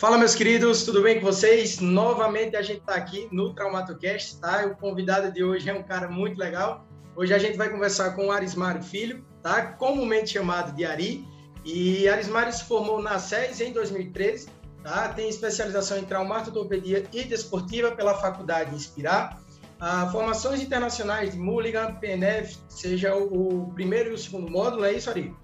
[0.00, 1.78] Fala, meus queridos, tudo bem com vocês?
[1.78, 4.64] Novamente a gente está aqui no TraumatoCast, tá?
[4.64, 6.86] O convidado de hoje é um cara muito legal.
[7.14, 9.60] Hoje a gente vai conversar com o Arismário Filho, tá?
[9.62, 11.28] Comumente chamado de Ari.
[11.66, 14.48] E Arismário se formou na SES em 2013,
[14.82, 15.10] tá?
[15.10, 19.38] Tem especialização em traumatologia e desportiva pela Faculdade Inspirar.
[19.78, 25.10] Ah, formações internacionais de Mulligan, PNF, seja o, primeiro e o segundo módulo, é isso,
[25.10, 25.36] Ari?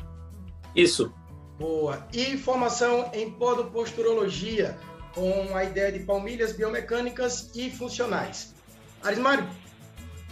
[0.75, 1.13] Isso.
[1.59, 2.07] Boa.
[2.13, 4.77] E formação em podoposturologia,
[5.15, 8.55] com a ideia de palmilhas biomecânicas e funcionais.
[9.03, 9.49] Arismário,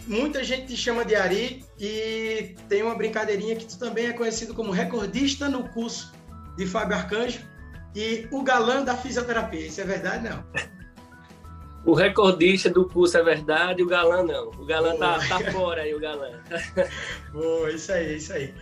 [0.05, 4.53] muita gente te chama de Ari e tem uma brincadeirinha que tu também é conhecido
[4.53, 6.13] como recordista no curso
[6.55, 7.39] de Fábio Arcanjo
[7.95, 9.65] e o galã da fisioterapia.
[9.65, 10.45] Isso é verdade, não?
[11.85, 14.49] O recordista do curso é verdade, o galã não.
[14.49, 16.41] O galã tá, tá fora aí, o galã.
[17.31, 18.53] Boa, isso aí, isso aí.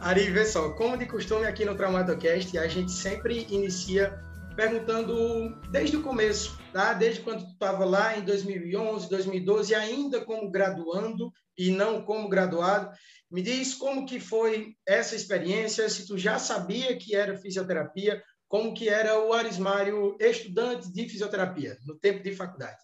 [0.00, 4.18] Ari, vê só, como de costume aqui no Traumatocast, a gente sempre inicia
[4.56, 6.94] perguntando desde o começo, tá?
[6.94, 12.90] Desde quando tu estava lá em 2011, 2012, ainda como graduando e não como graduado.
[13.30, 18.74] Me diz como que foi essa experiência, se tu já sabia que era fisioterapia, como
[18.74, 22.82] que era o Arismário estudante de fisioterapia no tempo de faculdade.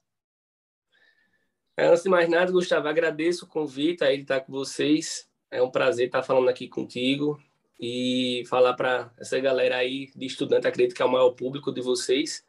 [1.77, 5.28] É, antes de mais nada, Gustavo, agradeço o convite aí de estar com vocês.
[5.50, 7.41] É um prazer estar falando aqui contigo
[7.81, 11.81] e falar para essa galera aí de estudante, acredito que é o maior público de
[11.81, 12.44] vocês.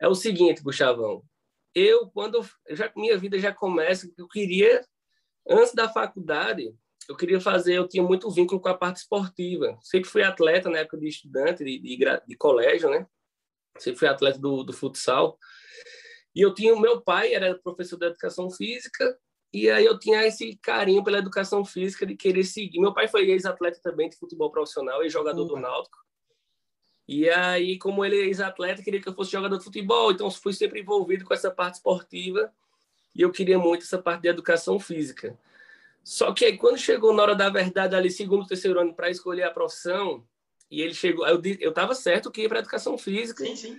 [0.00, 1.22] É o seguinte, Gustavão,
[1.74, 4.82] eu quando já minha vida já começa, eu queria
[5.48, 6.74] antes da faculdade,
[7.08, 9.78] eu queria fazer, eu tinha muito vínculo com a parte esportiva.
[9.82, 13.06] Sempre fui atleta na época de estudante, de, de, de colégio, né?
[13.78, 15.38] Sempre fui atleta do, do futsal.
[16.34, 19.16] E eu tinha, o meu pai era professor de educação física,
[19.52, 22.80] e aí eu tinha esse carinho pela educação física de querer seguir.
[22.80, 25.48] Meu pai foi ex-atleta também de futebol profissional e jogador uhum.
[25.48, 25.96] do Náutico.
[27.06, 30.52] E aí, como ele é ex-atleta, queria que eu fosse jogador de futebol, então fui
[30.52, 32.52] sempre envolvido com essa parte esportiva
[33.14, 35.38] e eu queria muito essa parte de educação física.
[36.04, 39.44] Só que aí, quando chegou na hora da verdade, ali, segundo, terceiro ano, para escolher
[39.44, 40.22] a profissão,
[40.70, 43.42] e ele chegou, eu eu estava certo que ia para educação física.
[43.42, 43.78] Sim, sim.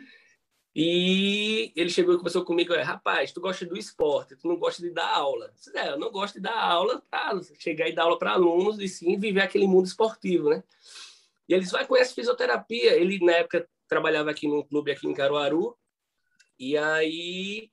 [0.75, 4.90] E ele chegou e conversou comigo, rapaz, tu gosta do esporte, tu não gosta de
[4.90, 5.46] dar aula.
[5.46, 8.34] Eu, disse, é, eu não gosto de dar aula para chegar e dar aula para
[8.34, 10.62] alunos e sim viver aquele mundo esportivo, né?
[11.47, 12.94] E eles vai conhece fisioterapia.
[12.94, 15.78] Ele na época trabalhava aqui num clube aqui em Caruaru.
[16.59, 17.69] E aí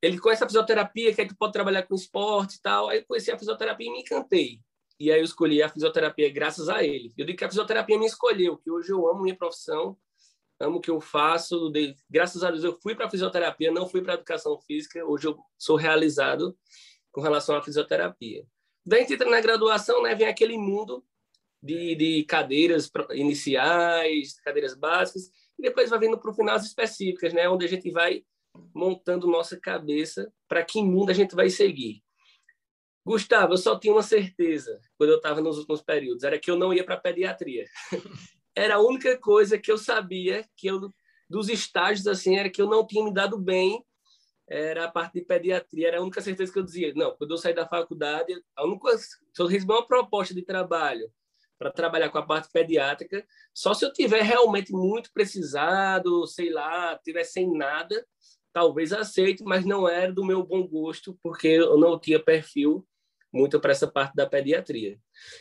[0.00, 2.88] ele conhece a fisioterapia, que é que pode trabalhar com esporte e tal.
[2.88, 4.60] Aí eu conheci a fisioterapia e me encantei.
[5.00, 7.12] E aí eu escolhi a fisioterapia graças a ele.
[7.16, 9.96] Eu digo que a fisioterapia me escolheu, que hoje eu amo minha profissão,
[10.60, 11.72] amo o que eu faço.
[12.08, 15.04] Graças a Deus eu fui para a fisioterapia, não fui para educação física.
[15.04, 16.56] Hoje eu sou realizado
[17.12, 18.44] com relação à fisioterapia.
[18.84, 21.04] Daí a gente entra na graduação, né, vem aquele mundo
[21.62, 27.32] de, de cadeiras iniciais, cadeiras básicas, e depois vai vindo para o final as específicas,
[27.32, 28.24] né, onde a gente vai
[28.74, 32.02] montando nossa cabeça para que mundo a gente vai seguir.
[33.04, 36.56] Gustavo, eu só tinha uma certeza quando eu estava nos últimos períodos, era que eu
[36.56, 37.64] não ia para pediatria.
[38.58, 40.92] era a única coisa que eu sabia que eu
[41.30, 43.84] dos estágios assim era que eu não tinha me dado bem
[44.48, 47.36] era a parte de pediatria era a única certeza que eu dizia não quando eu
[47.36, 51.08] sair da faculdade a única se eu receber uma proposta de trabalho
[51.58, 53.24] para trabalhar com a parte pediátrica
[53.54, 58.04] só se eu tiver realmente muito precisado sei lá tiver sem nada
[58.52, 62.86] talvez aceite, mas não era do meu bom gosto, porque eu não tinha perfil
[63.32, 64.98] muito para essa parte da pediatria.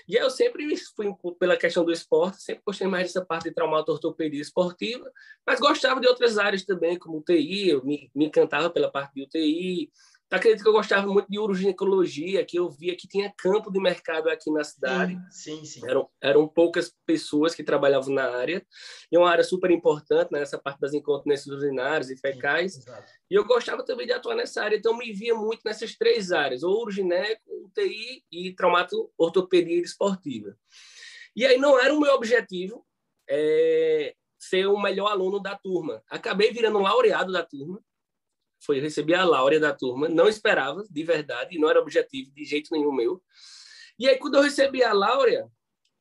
[0.07, 4.41] E eu sempre fui pela questão do esporte, sempre gostei mais dessa parte de traumato-ortopedia
[4.41, 5.09] esportiva,
[5.45, 9.23] mas gostava de outras áreas também, como UTI, eu me, me encantava pela parte de
[9.23, 9.89] UTI,
[10.29, 14.29] Acredito que eu gostava muito de uroginecologia, que eu via que tinha campo de mercado
[14.29, 15.17] aqui na cidade.
[15.31, 15.79] Sim, sim.
[15.79, 15.89] sim.
[15.89, 18.65] Eram, eram poucas pessoas que trabalhavam na área.
[19.09, 22.73] E é uma área super importante né, nessa parte das incontinências urinárias e fecais.
[22.73, 22.91] Sim,
[23.31, 24.75] e eu gostava também de atuar nessa área.
[24.75, 26.61] Então, me via muito nessas três áreas.
[26.61, 30.57] Ou urogineco, UTI e traumato ortopedia esportiva.
[31.33, 32.85] E aí não era o meu objetivo
[33.29, 36.03] é, ser o melhor aluno da turma.
[36.09, 37.81] Acabei virando laureado da turma
[38.59, 42.69] foi receber a Laura da turma, não esperava, de verdade, não era objetivo de jeito
[42.71, 43.21] nenhum meu.
[43.99, 45.49] E aí, quando eu recebi a Laura,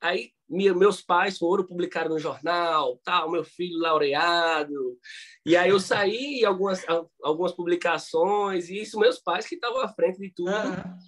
[0.01, 4.99] aí meus pais foram, publicaram no jornal, tal, meu filho laureado.
[5.45, 6.85] E aí eu saí em algumas,
[7.23, 10.51] algumas publicações, e isso meus pais que estavam à frente de tudo.
[10.51, 10.99] Uhum.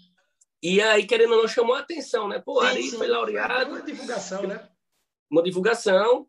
[0.60, 2.40] E aí, querendo ou não, chamou a atenção, né?
[2.40, 2.96] Pô, sim, sim.
[2.96, 3.70] foi laureado.
[3.70, 4.68] Uma divulgação, né?
[5.30, 6.26] Uma divulgação.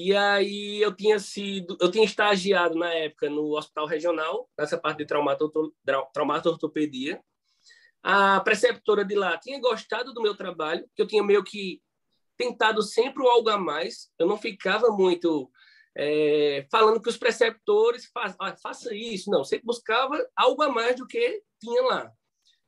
[0.00, 4.98] E aí eu tinha sido, eu tinha estagiado na época no hospital regional, nessa parte
[4.98, 7.20] de traumato-ortopedia.
[8.00, 11.82] A preceptora de lá tinha gostado do meu trabalho, que eu tinha meio que
[12.36, 14.08] tentado sempre algo a mais.
[14.16, 15.50] Eu não ficava muito
[15.96, 19.28] é, falando que os preceptores fa ah, faça isso.
[19.32, 22.12] Não, sempre buscava algo a mais do que tinha lá.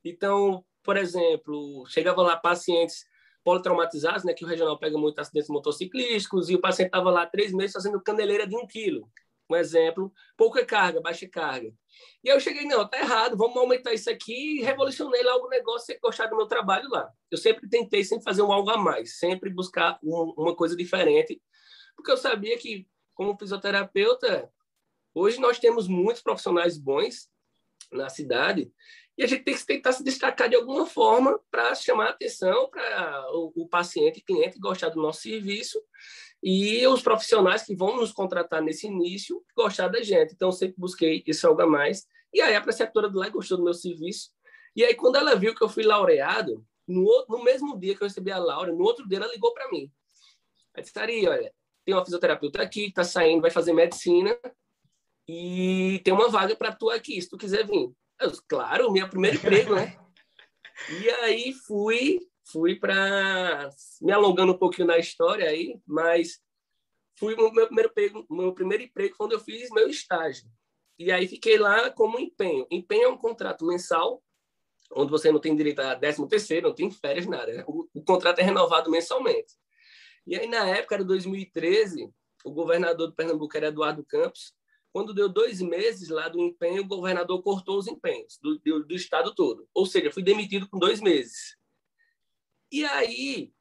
[0.04, 3.04] Então, por exemplo, chegava lá pacientes
[3.44, 7.52] politraumatizados, né, que o regional pega muito acidentes motociclísticos, e o paciente estava lá três
[7.52, 9.10] meses fazendo caneleira de um quilo.
[9.50, 11.74] Um exemplo, pouca carga, baixa carga.
[12.22, 15.48] E aí eu cheguei, não, tá errado, vamos aumentar isso aqui e revolucionei lá o
[15.48, 17.10] negócio, sempre gostar do meu trabalho lá.
[17.28, 21.42] Eu sempre tentei sempre fazer um algo a mais, sempre buscar um, uma coisa diferente,
[21.96, 24.48] porque eu sabia que, como fisioterapeuta,
[25.12, 27.28] hoje nós temos muitos profissionais bons
[27.90, 28.72] na cidade
[29.20, 32.70] e a gente tem que tentar se destacar de alguma forma para chamar a atenção
[32.70, 35.78] para o, o paciente, cliente gostar do nosso serviço
[36.42, 40.32] e os profissionais que vão nos contratar nesse início gostar da gente.
[40.32, 42.06] Então, sempre busquei isso algo a mais.
[42.32, 44.30] E aí, a preceptora do lá gostou do meu serviço.
[44.74, 48.08] E aí, quando ela viu que eu fui laureado, no, no mesmo dia que eu
[48.08, 49.92] recebi a Laura, no outro dia ela ligou para mim.
[50.72, 51.52] Ela disse, Ari, olha,
[51.84, 54.34] tem uma fisioterapeuta aqui, está saindo, vai fazer medicina
[55.28, 57.92] e tem uma vaga para tu aqui, se tu quiser vir.
[58.20, 59.96] Eu, claro, meu primeiro emprego, né?
[60.88, 62.18] E aí fui,
[62.50, 63.68] fui para
[64.00, 66.40] me alongando um pouquinho na história aí, mas
[67.18, 70.48] fui o meu primeiro emprego, meu primeiro emprego quando eu fiz meu estágio.
[70.98, 72.66] E aí fiquei lá como empenho.
[72.70, 74.22] Empenho é um contrato mensal,
[74.92, 77.62] onde você não tem direito a décimo terceiro, não tem férias, nada.
[77.66, 79.54] O, o contrato é renovado mensalmente.
[80.26, 82.10] E aí, na época, era 2013,
[82.44, 84.54] o governador de Pernambuco era Eduardo Campos,
[84.92, 88.94] quando deu dois meses lá do empenho, o governador cortou os empenhos do, do, do
[88.94, 89.68] estado todo.
[89.72, 91.56] Ou seja, fui demitido com dois meses.
[92.72, 93.52] E aí,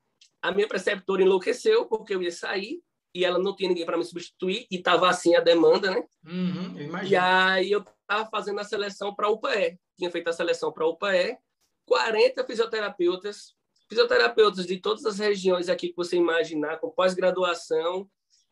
[0.41, 2.81] a minha preceptora enlouqueceu, porque eu ia sair,
[3.13, 6.03] e ela não tinha ninguém para me substituir, e estava assim a demanda, né?
[6.25, 9.79] Uhum, e aí, eu estava fazendo a seleção para a UPE.
[9.97, 11.37] Tinha feito a seleção para a UPE.
[11.85, 13.55] 40 fisioterapeutas,
[13.87, 18.07] fisioterapeutas de todas as regiões aqui que você imaginar, com pós-graduação,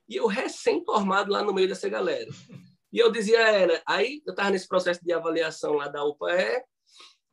[0.07, 2.30] e eu recém-formado lá no meio dessa galera.
[2.92, 6.63] E eu dizia a ela, aí eu estava nesse processo de avaliação lá da UPE,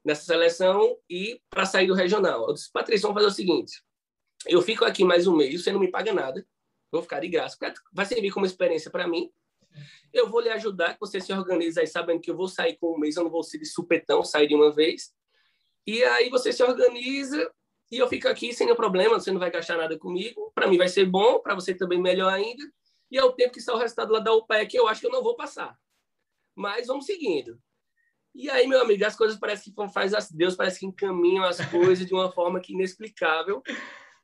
[0.04, 2.48] nessa seleção, e para sair do regional.
[2.48, 3.82] Eu disse, Patrícia, vamos fazer o seguinte,
[4.46, 6.44] eu fico aqui mais um mês, você não me paga nada,
[6.90, 7.56] vou ficar de graça,
[7.92, 9.30] vai servir como experiência para mim,
[10.12, 12.94] eu vou lhe ajudar, que você se organiza aí sabendo que eu vou sair com
[12.94, 15.12] um mês, eu não vou ser de supetão, sair de uma vez,
[15.86, 17.50] e aí você se organiza
[17.94, 20.76] e eu fico aqui sem nenhum problema, você não vai gastar nada comigo, para mim
[20.76, 22.64] vai ser bom, para você também melhor ainda,
[23.10, 25.06] e é o tempo que está o resultado lá da UPE que eu acho que
[25.06, 25.78] eu não vou passar.
[26.56, 27.56] Mas vamos seguindo.
[28.34, 32.04] E aí, meu amigo, as coisas parecem que faz Deus parece que encaminham as coisas
[32.04, 33.62] de uma forma que inexplicável.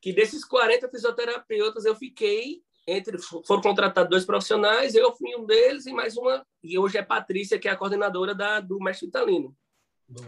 [0.01, 5.85] Que desses 40 fisioterapeutas eu fiquei entre foram contratados dois profissionais, eu fui um deles
[5.85, 9.55] e mais uma e hoje é Patrícia que é a coordenadora da do mestre Italino.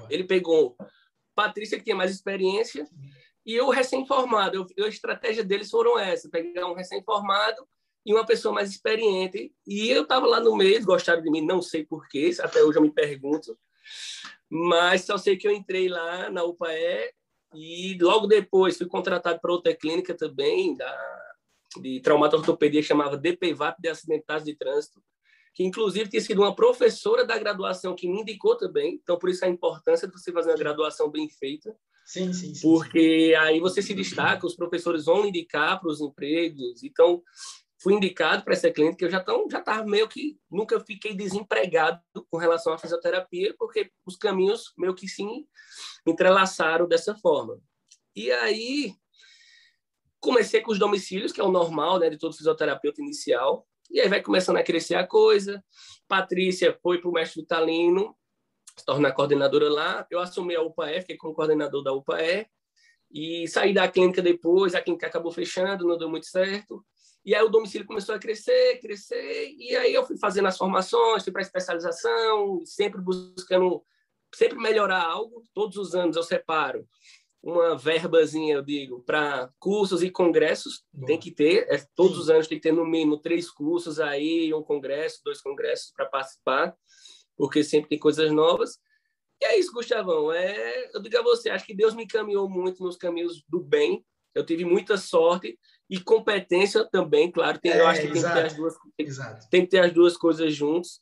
[0.09, 0.77] Ele pegou
[1.35, 2.87] Patrícia que tinha mais experiência
[3.45, 4.65] e eu recém-formado.
[4.79, 7.67] A estratégia deles foram essa: pegar um recém-formado
[8.05, 9.53] e uma pessoa mais experiente.
[9.65, 12.81] E eu estava lá no meio, gostaram de mim, não sei porquê, até hoje eu
[12.81, 13.57] me pergunto.
[14.49, 17.11] Mas só sei que eu entrei lá na UPAE
[17.55, 21.33] e logo depois fui contratado para outra clínica também, da,
[21.81, 25.01] de traumatortopedia, que chamava DPVAP de acidentados de trânsito,
[25.53, 28.99] que inclusive tinha sido uma professora da graduação que me indicou também.
[29.01, 31.75] Então, por isso a importância de você fazer uma graduação bem feita.
[32.05, 32.61] Sim, sim, sim.
[32.61, 36.83] Porque aí você se destaca, os professores vão indicar para os empregos.
[36.83, 37.21] Então,
[37.81, 41.13] fui indicado para essa clínica, que eu já estava já tava meio que nunca fiquei
[41.13, 45.45] desempregado com relação à fisioterapia, porque os caminhos meio que sim
[46.07, 47.59] entrelaçaram dessa forma.
[48.15, 48.93] E aí
[50.19, 53.67] comecei com os domicílios, que é o normal, né, de todo fisioterapeuta inicial.
[53.91, 55.63] E aí vai começando a crescer a coisa.
[56.07, 58.15] Patrícia foi para o mestre Vitalino,
[58.75, 60.07] se tornar coordenadora lá.
[60.09, 62.47] Eu assumi a UPAE, fiquei como coordenador da UPAE.
[63.11, 66.83] E saí da clínica depois, a clínica acabou fechando, não deu muito certo.
[67.23, 71.23] E aí o domicílio começou a crescer, crescer, e aí eu fui fazendo as formações,
[71.23, 73.81] fui para especialização, sempre buscando
[74.35, 75.43] sempre melhorar algo.
[75.53, 76.85] Todos os anos eu separo
[77.41, 81.07] uma verbazinha, eu digo, para cursos e congressos, Boa.
[81.07, 82.21] tem que ter, é, todos Sim.
[82.21, 86.05] os anos tem que ter no mínimo três cursos aí, um congresso, dois congressos para
[86.05, 86.73] participar,
[87.37, 88.77] porque sempre tem coisas novas.
[89.41, 90.31] E é isso, Gustavão.
[90.31, 94.05] É, eu digo a você, acho que Deus me caminhou muito nos caminhos do bem.
[94.33, 95.59] Eu tive muita sorte
[95.89, 97.59] e competência também, claro.
[97.59, 99.07] Tem, é, eu acho que exato, tem que ter as duas, tem,
[99.49, 101.01] tem, que ter as duas coisas juntos,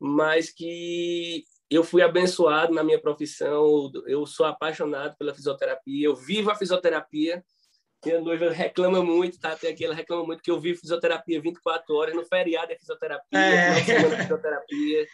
[0.00, 3.90] mas que eu fui abençoado na minha profissão.
[4.06, 6.06] Eu sou apaixonado pela fisioterapia.
[6.06, 7.44] Eu vivo a fisioterapia.
[8.04, 9.54] Minha noiva reclama muito, tá?
[9.56, 12.14] Tem aqui, ela reclama muito que eu vivo fisioterapia 24 horas.
[12.14, 13.78] No feriado é fisioterapia, é.
[13.78, 15.06] é fisioterapia.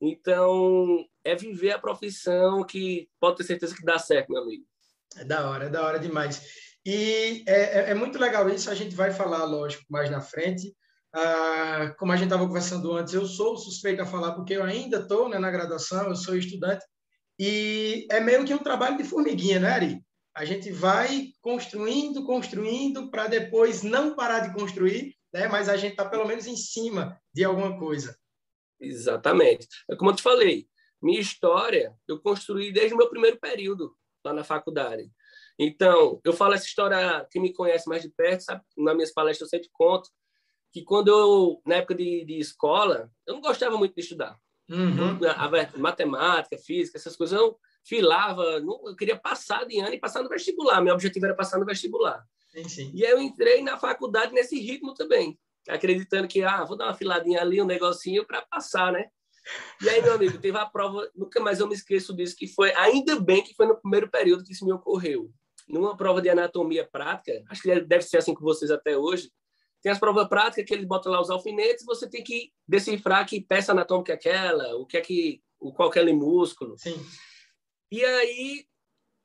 [0.00, 4.64] Então, é viver a profissão que pode ter certeza que dá certo, meu amigo.
[5.16, 6.40] É da hora, é da hora demais.
[6.84, 10.74] E é, é, é, muito legal isso, a gente vai falar, lógico, mais na frente.
[11.12, 14.98] Ah, como a gente estava conversando antes, eu sou suspeito a falar porque eu ainda
[14.98, 16.84] estou né, na graduação, eu sou estudante,
[17.38, 20.04] e é meio que um trabalho de formiguinha, né, Ari?
[20.34, 25.48] A gente vai construindo, construindo, para depois não parar de construir, né?
[25.48, 28.16] mas a gente está pelo menos em cima de alguma coisa.
[28.80, 29.66] Exatamente.
[29.90, 30.66] É como eu te falei,
[31.02, 33.94] minha história eu construí desde o meu primeiro período
[34.24, 35.10] lá na faculdade.
[35.58, 38.62] Então, eu falo essa história, quem me conhece mais de perto, sabe?
[38.76, 40.08] Nas minhas palestras eu sempre conto
[40.72, 44.38] que quando eu, na época de, de escola, eu não gostava muito de estudar.
[44.68, 45.18] Uhum.
[45.26, 49.98] A, a, matemática, física, essas coisas, eu filava, não, eu queria passar de ano e
[49.98, 50.80] passar no vestibular.
[50.82, 52.22] Meu objetivo era passar no vestibular.
[52.50, 52.90] Sim, sim.
[52.94, 56.94] E aí eu entrei na faculdade nesse ritmo também, acreditando que, ah, vou dar uma
[56.94, 59.06] filadinha ali, um negocinho para passar, né?
[59.82, 62.72] E aí, meu amigo, teve a prova, nunca mais eu me esqueço disso, que foi,
[62.74, 65.30] ainda bem que foi no primeiro período que isso me ocorreu.
[65.68, 69.30] Numa prova de anatomia prática, acho que deve ser assim com vocês até hoje,
[69.82, 73.40] tem as provas práticas que eles botam lá os alfinetes, você tem que decifrar que
[73.40, 76.76] peça anatômica é aquela, o que é que, o qual é músculo.
[76.78, 77.00] Sim.
[77.90, 78.66] E aí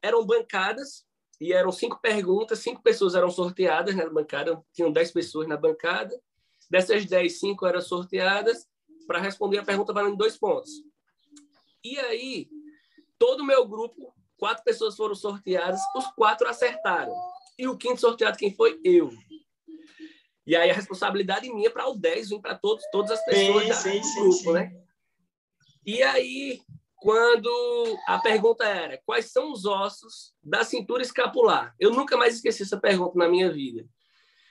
[0.01, 1.05] eram bancadas
[1.41, 6.15] e eram cinco perguntas, cinco pessoas eram sorteadas na bancada, tinham dez pessoas na bancada.
[6.73, 8.67] Dessas dez, cinco eram sorteadas
[9.05, 10.71] para responder a pergunta valendo dois pontos.
[11.83, 12.49] E aí,
[13.19, 17.13] todo o meu grupo, quatro pessoas foram sorteadas, os quatro acertaram.
[17.59, 18.81] E o quinto sorteado, quem foi?
[18.83, 19.11] Eu.
[20.47, 23.99] E aí a responsabilidade minha para o 10 vir para todos, todas as pessoas sim,
[23.99, 24.71] do sim, grupo, sim, né?
[25.85, 26.59] E aí,
[26.95, 31.75] quando a pergunta era quais são os ossos da cintura escapular?
[31.79, 33.87] Eu nunca mais esqueci essa pergunta na minha vida.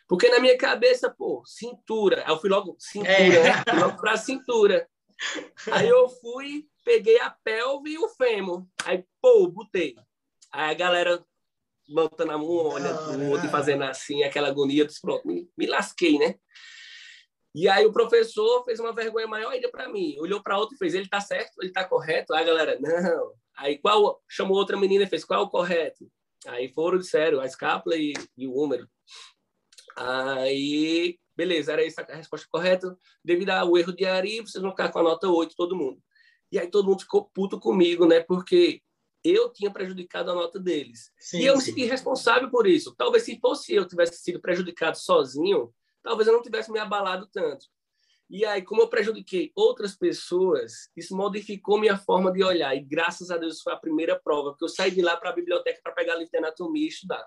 [0.08, 2.22] Porque na minha cabeça, pô, cintura.
[2.26, 3.42] Aí eu fui logo, cintura, é.
[3.42, 3.62] né?
[3.68, 4.88] Fui logo para a cintura.
[5.70, 8.66] Aí eu fui, peguei a pelve e o fêmur.
[8.84, 9.94] Aí, pô, botei.
[10.52, 11.24] Aí a galera
[11.88, 16.18] botando a mão, olha o outro fazendo assim, aquela agonia, disse, pronto, me, me lasquei,
[16.18, 16.36] né?
[17.54, 20.16] E aí o professor fez uma vergonha maior ainda para mim.
[20.18, 22.32] Olhou para outro e fez, ele tá certo, ele tá correto?
[22.32, 23.32] Aí a galera, não.
[23.56, 26.10] Aí qual chamou outra menina e fez, qual é o correto?
[26.46, 28.88] Aí foram, disseram, a escápula e, e o número.
[29.96, 32.96] Aí, beleza, era essa a resposta correta.
[33.24, 36.02] Devido ao erro de Ari, vocês vão ficar com a nota 8, todo mundo.
[36.50, 38.20] E aí todo mundo ficou puto comigo, né?
[38.20, 38.82] Porque
[39.24, 41.10] eu tinha prejudicado a nota deles.
[41.18, 41.58] Sim, e eu sim.
[41.58, 42.94] me senti responsável por isso.
[42.96, 45.72] Talvez se fosse eu tivesse sido prejudicado sozinho,
[46.02, 47.66] talvez eu não tivesse me abalado tanto.
[48.28, 52.74] E aí, como eu prejudiquei outras pessoas, isso modificou minha forma de olhar.
[52.74, 55.34] E graças a Deus foi a primeira prova, porque eu saí de lá para a
[55.34, 57.26] biblioteca para pegar livro de anatomia e estudar.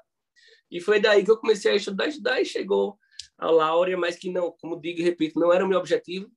[0.70, 2.98] E foi daí que eu comecei a estudar, estudar e chegou
[3.38, 6.30] a Laura, mas que não, como digo e repito, não era o meu objetivo.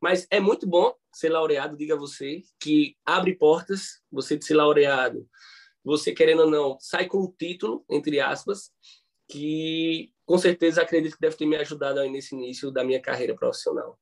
[0.00, 5.26] Mas é muito bom ser laureado, diga você, que abre portas, você de ser laureado,
[5.82, 8.70] você querendo ou não, sai com um título, entre aspas,
[9.28, 13.34] que com certeza acredito que deve ter me ajudado aí nesse início da minha carreira
[13.34, 13.98] profissional.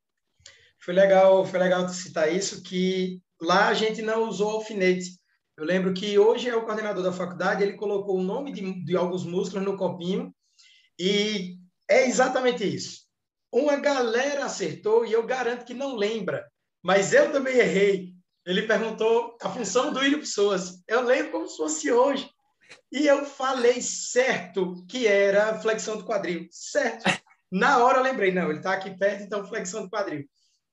[0.78, 5.20] Foi legal, foi legal citar isso, que lá a gente não usou alfinete.
[5.62, 8.96] Eu lembro que hoje é o coordenador da faculdade, ele colocou o nome de, de
[8.96, 10.34] alguns músculos no copinho
[10.98, 11.56] e
[11.88, 13.02] é exatamente isso.
[13.52, 16.44] Uma galera acertou e eu garanto que não lembra,
[16.82, 18.12] mas eu também errei.
[18.44, 20.82] Ele perguntou a função do William Pessoas.
[20.88, 22.28] Eu lembro como se fosse hoje.
[22.90, 26.48] E eu falei certo que era flexão do quadril.
[26.50, 27.04] Certo.
[27.52, 30.24] Na hora eu lembrei, não, ele está aqui perto, então flexão do quadril.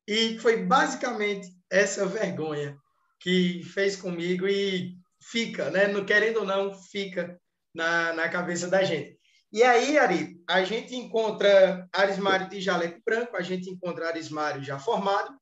[0.07, 2.75] E foi basicamente essa vergonha
[3.19, 5.87] que fez comigo e fica, né?
[5.87, 7.39] No, querendo ou não, fica
[7.73, 9.17] na, na cabeça da gente.
[9.51, 14.77] E aí, Ari, a gente encontra Arismário de jaleco branco, a gente encontra Arismário já
[14.77, 15.35] formado,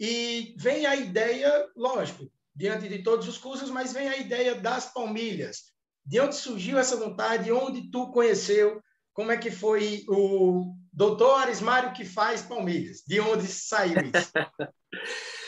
[0.00, 4.92] e vem a ideia, lógico, diante de todos os cursos, mas vem a ideia das
[4.92, 5.72] palmilhas.
[6.04, 7.52] De onde surgiu essa vontade?
[7.52, 8.82] Onde tu conheceu?
[9.12, 13.02] Como é que foi o doutor Arismário que faz palmilhas?
[13.06, 14.32] De onde saiu isso?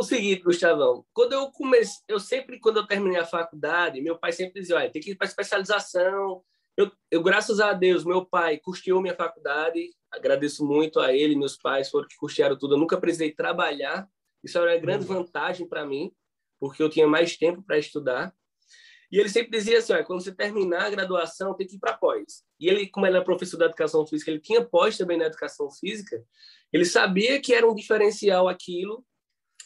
[0.00, 4.32] o seguinte, Gustavão, quando eu comecei, eu sempre, quando eu terminei a faculdade, meu pai
[4.32, 6.42] sempre dizia, olha, tem que ir para especialização,
[6.76, 11.56] eu, eu, graças a Deus, meu pai custeou minha faculdade, agradeço muito a ele, meus
[11.56, 12.74] pais foram que custearam tudo.
[12.74, 14.08] Eu nunca precisei trabalhar,
[14.42, 15.14] isso era uma grande uhum.
[15.14, 16.12] vantagem para mim,
[16.58, 18.34] porque eu tinha mais tempo para estudar.
[19.12, 21.96] E ele sempre dizia assim: olha, quando você terminar a graduação, tem que ir para
[21.96, 22.42] pós.
[22.58, 25.70] E ele, como ele era professor da educação física, ele tinha pós também na educação
[25.70, 26.24] física,
[26.72, 29.04] ele sabia que era um diferencial aquilo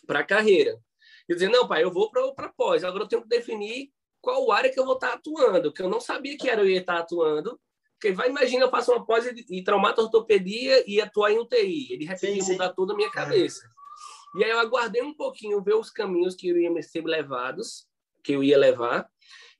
[0.08, 0.80] para a carreira.
[1.28, 4.72] Ele dizia: não, pai, eu vou para pós, agora eu tenho que definir qual área
[4.72, 7.60] que eu vou estar atuando, que eu não sabia que era eu ia estar atuando.
[7.92, 11.92] Porque vai, imagina, eu faço uma pós em traumato-ortopedia e atuar em UTI.
[11.92, 13.66] Ele de repente sim, mudar toda a minha cabeça.
[13.66, 14.38] É.
[14.38, 17.88] E aí eu aguardei um pouquinho, ver os caminhos que iam ser levados,
[18.22, 19.08] que eu ia levar.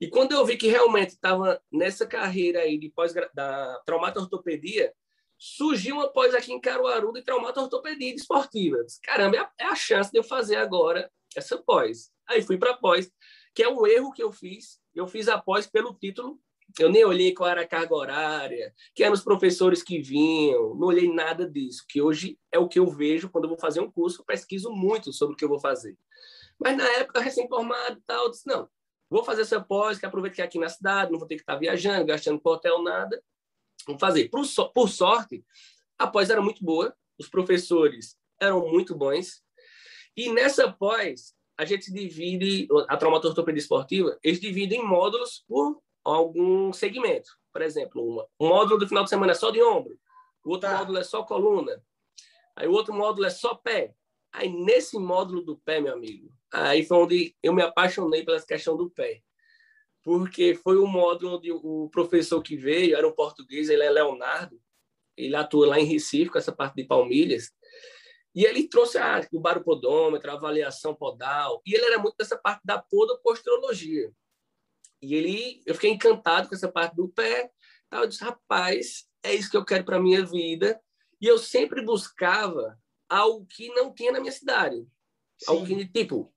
[0.01, 4.95] E quando eu vi que realmente estava nessa carreira aí de pós da traumato-ortopedia,
[5.39, 8.83] surgiu uma pós aqui em Caruaru de traumato-ortopedia esportiva.
[8.85, 12.11] Disse, Caramba, é a, é a chance de eu fazer agora essa pós.
[12.27, 13.11] Aí fui para pós,
[13.55, 14.81] que é um erro que eu fiz.
[14.95, 16.39] Eu fiz a pós pelo título.
[16.79, 20.89] Eu nem olhei qual era a carga horária, quem eram os professores que vinham, não
[20.89, 23.91] olhei nada disso, que hoje é o que eu vejo quando eu vou fazer um
[23.91, 25.97] curso, eu pesquiso muito sobre o que eu vou fazer.
[26.59, 28.69] Mas na época, recém-formado e tal, eu disse, não,
[29.09, 31.43] vou fazer essa pós, que aproveito que é aqui na cidade, não vou ter que
[31.43, 33.23] estar viajando, gastando com hotel, nada.
[33.87, 34.29] Vou fazer.
[34.29, 35.45] Por, so por sorte,
[35.99, 39.43] a pós era muito boa, os professores eram muito bons,
[40.17, 47.31] e nessa pós, a gente divide, a traumatortopedia esportiva, eles dividem módulos por algum segmento.
[47.53, 49.99] Por exemplo, uma, um módulo do final de semana é só de ombro,
[50.45, 50.79] o outro tá.
[50.79, 51.83] módulo é só coluna,
[52.57, 53.95] aí o outro módulo é só pé.
[54.31, 58.77] Aí, nesse módulo do pé, meu amigo, aí foi onde eu me apaixonei pela questão
[58.77, 59.23] do pé.
[60.09, 64.59] Porque foi o módulo onde o professor que veio, era um português, ele é Leonardo,
[65.15, 67.53] ele atua lá em Recife, com essa parte de palmilhas,
[68.35, 72.63] e ele trouxe a, o baropodômetro, a avaliação podal, e ele era muito dessa parte
[72.65, 74.11] da podoposturologia.
[75.03, 77.51] E ele, eu fiquei encantado com essa parte do pé,
[77.91, 80.81] tal, eu disse, rapaz, é isso que eu quero para minha vida.
[81.21, 84.77] E eu sempre buscava algo que não tinha na minha cidade.
[85.37, 85.51] Sim.
[85.51, 86.33] Algo que, tipo,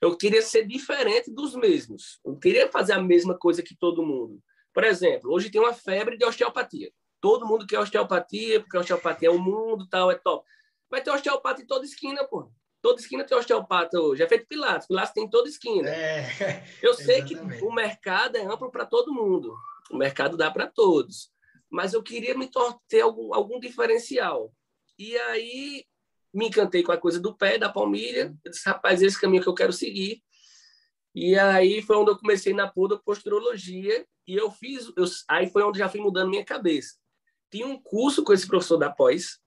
[0.00, 2.20] eu queria ser diferente dos mesmos.
[2.24, 4.40] Eu queria fazer a mesma coisa que todo mundo.
[4.72, 6.90] Por exemplo, hoje tem uma febre de osteopatia.
[7.20, 10.46] Todo mundo quer osteopatia, porque osteopatia é o mundo, tal, é top.
[10.90, 12.50] Vai ter osteopata em toda esquina, pô.
[12.80, 14.22] Toda esquina tem osteopata hoje.
[14.22, 14.86] É feito Pilates.
[14.86, 15.88] Pilates tem em toda esquina.
[15.88, 19.52] É, eu sei que o mercado é amplo para todo mundo.
[19.90, 21.30] O mercado dá para todos.
[21.68, 22.48] Mas eu queria me
[22.88, 24.52] ter algum, algum diferencial.
[24.96, 25.84] E aí
[26.32, 28.34] me encantei com a coisa do pé, da palmilha.
[28.44, 30.22] Eu disse, rapaz, esse caminho que eu quero seguir.
[31.14, 35.78] E aí foi onde eu comecei na podoposturologia e eu fiz, eu, aí foi onde
[35.78, 36.96] já fui mudando minha cabeça.
[37.50, 39.38] Tinha um curso com esse professor da pós,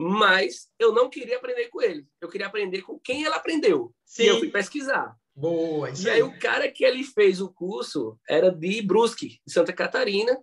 [0.00, 2.06] mas eu não queria aprender com ele.
[2.20, 3.94] Eu queria aprender com quem ele aprendeu.
[4.04, 4.24] Sim.
[4.24, 5.14] E eu fui pesquisar.
[5.36, 9.52] Boa, e aí, aí o cara que ele fez o curso era de Brusque, de
[9.52, 10.42] Santa Catarina.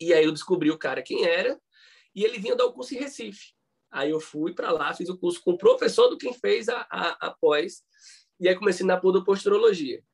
[0.00, 1.60] E aí eu descobri o cara quem era
[2.14, 3.55] e ele vinha dar o curso em Recife.
[3.96, 6.86] Aí eu fui para lá, fiz o curso com o professor do quem fez a,
[6.90, 7.82] a, a pós,
[8.38, 10.04] e aí comecei na podoposturologia.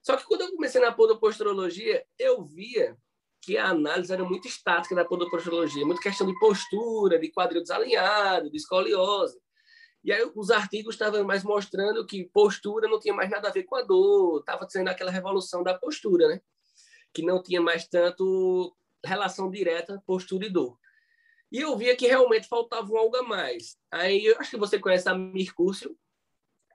[0.00, 2.96] Só que quando eu comecei na podoposturologia, eu via
[3.42, 8.50] que a análise era muito estática da podoposturologia, muito questão de postura, de quadril desalinhado,
[8.50, 9.38] de escoliose.
[10.02, 13.64] E aí os artigos estavam mais mostrando que postura não tinha mais nada a ver
[13.64, 16.40] com a dor, estava sendo aquela revolução da postura, né?
[17.12, 20.78] Que não tinha mais tanto relação direta postura e dor.
[21.50, 23.76] E eu via que realmente faltava algo a mais.
[23.90, 25.96] Aí eu acho que você conhece a Mircúcio,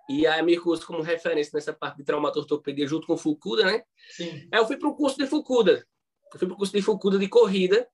[0.10, 3.84] e a Mircúcio como referência nessa parte de traumatortopedia junto com Fukuda, né?
[4.10, 4.48] Sim.
[4.52, 5.86] Aí eu fui para o curso de Fukuda.
[6.34, 7.88] Eu fui para o curso de Fukuda de corrida.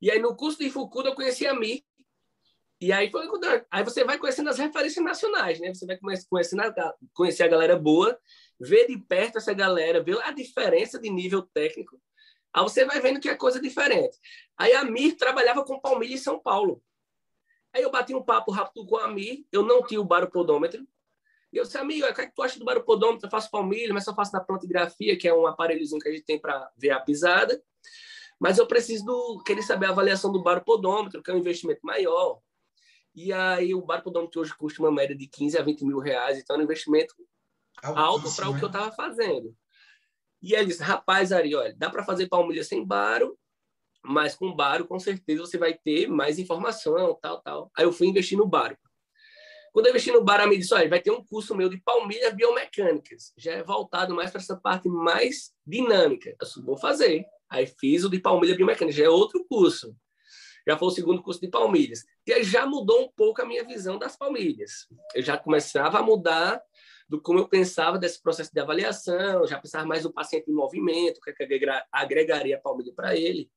[0.00, 1.82] E aí no curso de Fukuda eu conheci a Mir.
[2.80, 3.26] E aí foi
[3.70, 5.74] aí você vai conhecendo as referências nacionais, né?
[5.74, 8.16] Você vai conhecendo a, conhecer a galera boa,
[8.58, 12.00] ver de perto essa galera, ver a diferença de nível técnico
[12.58, 14.18] Aí você vai vendo que é coisa diferente.
[14.56, 16.82] Aí a Mir trabalhava com palmilha em São Paulo.
[17.72, 20.86] Aí eu bati um papo rápido com a Mir, eu não tinha o baropodômetro.
[21.52, 23.26] E eu disse, amigo, o que, é que tu acha do baropodômetro?
[23.26, 26.24] Eu faço palmilha, mas só faço da plantigrafia, que é um aparelhozinho que a gente
[26.24, 27.62] tem para ver a pisada.
[28.38, 32.40] Mas eu preciso do, querer saber a avaliação do baropodômetro, que é um investimento maior.
[33.14, 36.56] E aí o baropodômetro hoje custa uma média de 15 a 20 mil reais, então
[36.56, 37.14] é um investimento
[37.82, 39.56] alto para o que eu estava fazendo.
[40.42, 43.36] E ele disse, rapaz, Ari, olha, dá para fazer palmilha sem baro,
[44.04, 47.70] mas com baro, com certeza, você vai ter mais informação, tal, tal.
[47.76, 48.76] Aí eu fui investir no baro.
[49.72, 51.78] Quando eu investi no baro, a me disse, olha, vai ter um curso meu de
[51.78, 53.32] palmilhas biomecânicas.
[53.36, 56.30] Já é voltado mais para essa parte mais dinâmica.
[56.30, 57.24] Eu disse, vou fazer.
[57.50, 59.94] Aí fiz o de palmilha biomecânica, já é outro curso.
[60.66, 62.04] Já foi o segundo curso de palmilhas.
[62.26, 64.86] E aí já mudou um pouco a minha visão das palmilhas.
[65.14, 66.60] Eu já começava a mudar
[67.08, 71.18] do como eu pensava desse processo de avaliação, já pensava mais no paciente em movimento,
[71.18, 73.50] o que, é que agregaria a palmilha para ele.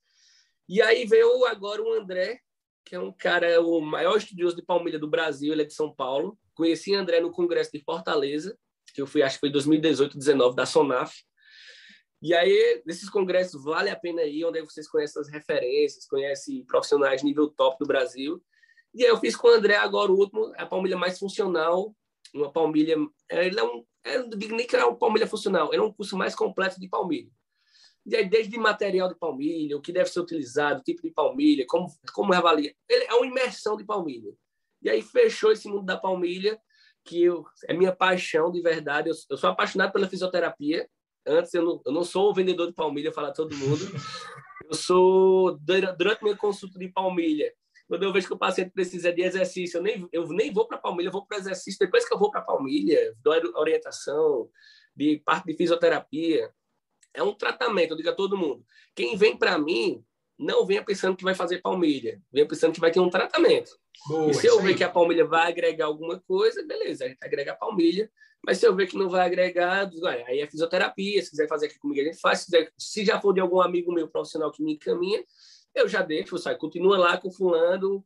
[0.69, 2.39] E aí veio agora o André,
[2.85, 5.93] que é um cara, o maior estudioso de palmilha do Brasil, ele é de São
[5.93, 6.39] Paulo.
[6.53, 8.57] Conheci André no congresso de Fortaleza,
[8.93, 11.13] que eu fui, acho que foi 2018, 19, da Sonaf.
[12.21, 17.23] E aí, nesses congressos, vale a pena ir, onde vocês conhecem as referências, conhecem profissionais
[17.23, 18.41] nível top do Brasil.
[18.93, 21.93] E aí eu fiz com o André agora o último, a palmilha mais funcional
[22.33, 22.95] uma palmilha.
[23.29, 26.17] Ele é um, é, não digo nem que era uma palmilha funcional, era um curso
[26.17, 27.29] mais completo de palmilha.
[28.05, 31.87] E aí, desde material de palmilha, o que deve ser utilizado, tipo de palmilha, como,
[32.13, 32.73] como avalia.
[32.89, 34.33] Ele é uma imersão de palmilha.
[34.81, 36.59] E aí fechou esse mundo da palmilha,
[37.05, 39.09] que eu, é minha paixão de verdade.
[39.09, 40.89] Eu, eu sou apaixonado pela fisioterapia.
[41.27, 43.81] Antes, eu não, eu não sou o vendedor de palmilha, falar todo mundo.
[44.69, 47.51] Eu sou, durante minha consulta de palmilha,
[47.91, 50.77] quando eu vejo que o paciente precisa de exercício, eu nem, eu nem vou para
[50.77, 51.77] a palmilha, eu vou para o exercício.
[51.77, 54.49] Depois que eu vou para a palmilha, dou orientação,
[54.95, 56.49] de parte de fisioterapia.
[57.13, 58.65] É um tratamento, eu digo a todo mundo.
[58.95, 60.01] Quem vem para mim,
[60.39, 63.77] não venha pensando que vai fazer palmilha, venha pensando que vai ter um tratamento.
[64.07, 67.19] Boa, e se eu ver que a palmilha vai agregar alguma coisa, beleza, a gente
[67.21, 68.09] agrega a palmilha.
[68.41, 69.91] Mas se eu ver que não vai agregar,
[70.25, 71.21] aí é fisioterapia.
[71.21, 72.39] Se quiser fazer aqui comigo, a gente faz.
[72.39, 75.21] Se, quiser, se já for de algum amigo meu profissional que me encaminha,
[75.73, 78.03] eu já deixo, sai, continua lá com fulano,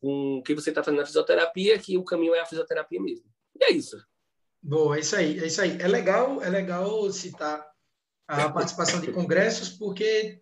[0.00, 3.26] com o que você está fazendo na fisioterapia, que o caminho é a fisioterapia mesmo.
[3.58, 3.96] E é isso.
[4.62, 5.78] Boa, é isso aí, é isso aí.
[5.80, 7.64] É legal, é legal citar
[8.26, 10.40] a participação de congressos, porque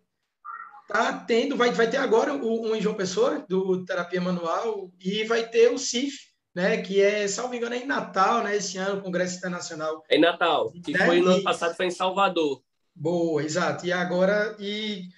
[0.88, 5.24] tá tendo, vai, vai ter agora o, um em João Pessoa, do Terapia Manual, e
[5.24, 6.16] vai ter o CIF,
[6.54, 10.02] né, que é, salvo engano, é em Natal, né, esse ano, o Congresso Internacional.
[10.08, 11.04] É em Natal, que né?
[11.04, 12.62] foi no ano passado, foi em Salvador.
[12.94, 13.84] Boa, exato.
[13.84, 15.08] E agora, e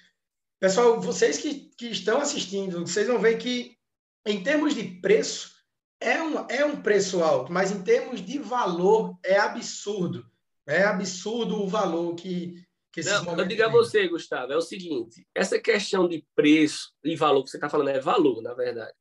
[0.59, 3.77] pessoal, vocês que, que estão assistindo, vocês vão ver que,
[4.25, 5.55] em termos de preço,
[5.99, 10.25] é um, é um preço alto, mas em termos de valor, é absurdo.
[10.67, 14.61] É absurdo o valor que, que esses Não, Eu digo a você, Gustavo, é o
[14.61, 18.93] seguinte: essa questão de preço e valor que você está falando é valor, na verdade.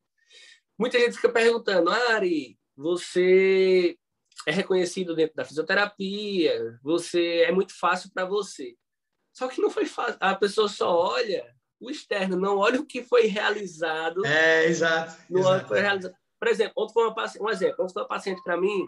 [0.79, 3.97] Muita gente fica perguntando, Ari, você
[4.47, 8.77] é reconhecido dentro da fisioterapia, você é muito fácil para você.
[9.37, 10.17] Só que não foi fácil.
[10.19, 14.25] A pessoa só olha o externo, não olha o que foi realizado.
[14.25, 15.15] É, exato.
[15.29, 15.69] No exato.
[15.69, 16.15] Foi realizado.
[16.41, 18.87] Por exemplo, ontem foi uma paciente, um exemplo, ontem foi uma paciente para mim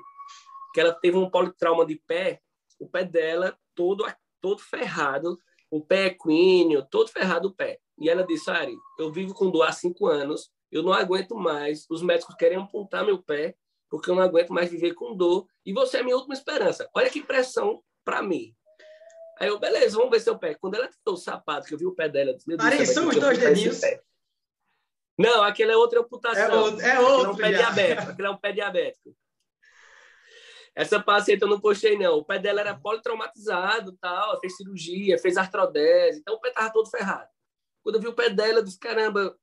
[0.72, 2.40] que ela teve um politrauma de pé,
[2.78, 4.06] o pé dela todo
[4.40, 5.38] todo ferrado,
[5.70, 7.78] o pé equíneo, todo ferrado o pé.
[7.98, 11.84] E ela disse, Ari, eu vivo com dor há cinco anos, eu não aguento mais,
[11.90, 13.54] os médicos querem amputar meu pé,
[13.90, 16.88] porque eu não aguento mais viver com dor, e você é minha última esperança.
[16.94, 18.54] Olha que pressão para mim.
[19.40, 20.54] Aí eu, beleza, vamos ver seu pé.
[20.54, 22.36] Quando ela tirou o sapato, que eu vi o pé dela...
[22.58, 23.80] Ari, são os dois dedinhos?
[25.18, 26.42] Não, aquele é outra amputação.
[26.42, 28.10] É outro, é outro é um pé diabético.
[28.10, 29.16] Aquele é um pé diabético.
[30.74, 32.18] Essa paciente eu não postei, não.
[32.18, 36.88] O pé dela era politraumatizado, tal, fez cirurgia, fez artrodese, então o pé estava todo
[36.88, 37.28] ferrado.
[37.82, 39.36] Quando eu vi o pé dela, eu disse, caramba,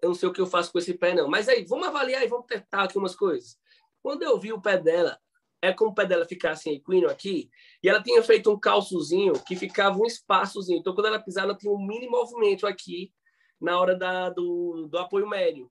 [0.00, 1.28] eu não sei o que eu faço com esse pé, não.
[1.28, 3.58] Mas aí, vamos avaliar e vamos tentar aqui umas coisas.
[4.00, 5.18] Quando eu vi o pé dela,
[5.62, 7.50] é como o pé dela ficasse assim, equino aqui,
[7.82, 10.78] e ela tinha feito um calçozinho que ficava um espaçozinho.
[10.78, 13.12] Então, quando ela pisava, ela tinha um mini movimento aqui
[13.60, 15.70] na hora da, do, do apoio médio.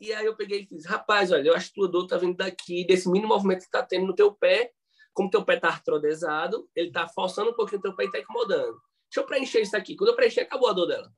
[0.00, 2.36] E aí eu peguei e fiz, rapaz, olha, eu acho que tua dor tá vindo
[2.36, 4.72] daqui, desse mínimo movimento que tá tendo no teu pé,
[5.12, 8.18] como teu pé tá artrodesado, ele tá forçando um pouquinho o teu pé e tá
[8.18, 8.78] incomodando.
[9.08, 9.96] Deixa eu preencher isso aqui.
[9.96, 11.10] Quando eu preencher, acabou a dor dela.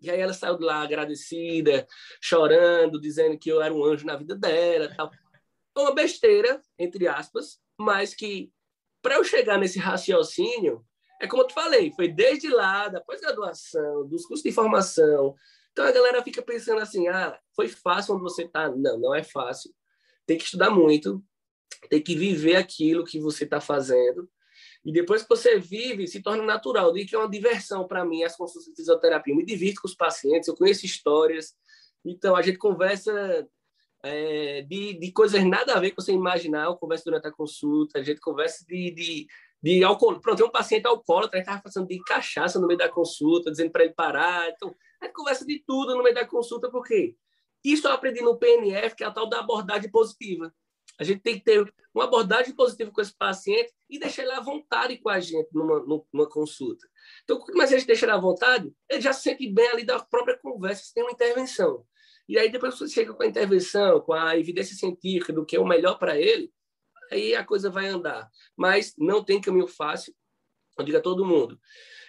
[0.00, 1.86] E aí ela saiu de lá agradecida,
[2.20, 5.10] chorando, dizendo que eu era um anjo na vida dela tal.
[5.78, 8.52] Uma besteira, entre aspas, mas que
[9.00, 10.84] para eu chegar nesse raciocínio,
[11.20, 15.36] é como eu te falei, foi desde lá, da pós-graduação, dos cursos de formação.
[15.70, 18.68] Então a galera fica pensando assim: ah, foi fácil onde você está.
[18.68, 19.72] Não, não é fácil.
[20.26, 21.24] Tem que estudar muito,
[21.88, 24.28] tem que viver aquilo que você está fazendo.
[24.84, 26.96] E depois que você vive, se torna natural.
[26.96, 29.32] E que é uma diversão para mim as consultas de fisioterapia.
[29.32, 31.54] Eu me divirto com os pacientes, eu conheço histórias.
[32.04, 33.48] Então a gente conversa
[34.02, 36.64] é, de, de coisas nada a ver com você imaginar.
[36.64, 39.26] Eu converso durante a consulta, a gente conversa de, de
[39.62, 40.20] de álcool.
[40.20, 43.70] Pronto, tem um paciente alcoólatra que estava fazendo de cachaça no meio da consulta, dizendo
[43.70, 44.48] para ele parar.
[44.50, 47.16] Então, a gente conversa de tudo no meio da consulta, por quê?
[47.64, 50.52] Isso eu aprendi no PNF, que é a tal da abordagem positiva.
[50.98, 54.40] A gente tem que ter uma abordagem positiva com esse paciente e deixar ele à
[54.40, 55.80] vontade com a gente numa,
[56.12, 56.86] numa consulta.
[57.22, 59.84] Então, quanto mais a gente deixa ele à vontade, ele já se sente bem ali
[59.84, 61.84] da própria conversa, se tem uma intervenção.
[62.28, 65.60] E aí, depois você chega com a intervenção, com a evidência científica do que é
[65.60, 66.52] o melhor para ele,
[67.10, 68.30] aí a coisa vai andar.
[68.56, 70.14] Mas não tem caminho fácil,
[70.78, 71.58] eu digo a todo mundo.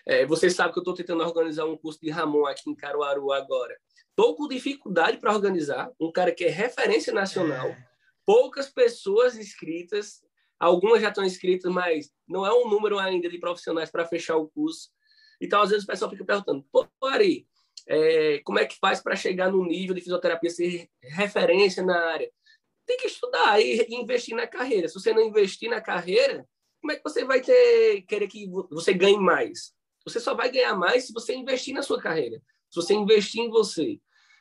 [0.06, 3.32] É, você sabe que eu estou tentando organizar um curso de Ramon aqui em Caruaru
[3.32, 3.78] agora.
[4.10, 7.88] Estou com dificuldade para organizar, um cara que é referência nacional, é.
[8.26, 10.22] poucas pessoas inscritas,
[10.60, 14.50] algumas já estão inscritas, mas não é um número ainda de profissionais para fechar o
[14.50, 14.90] curso.
[15.40, 17.48] Então, às vezes, o pessoal fica perguntando, pô, Ari,
[17.90, 22.32] é, como é que faz para chegar no nível de fisioterapia, ser referência na área?
[22.90, 24.88] tem que estudar e investir na carreira.
[24.88, 26.44] Se você não investir na carreira,
[26.82, 29.76] como é que você vai ter querer que você ganhe mais?
[30.04, 33.50] Você só vai ganhar mais se você investir na sua carreira, se você investir em
[33.50, 34.00] você.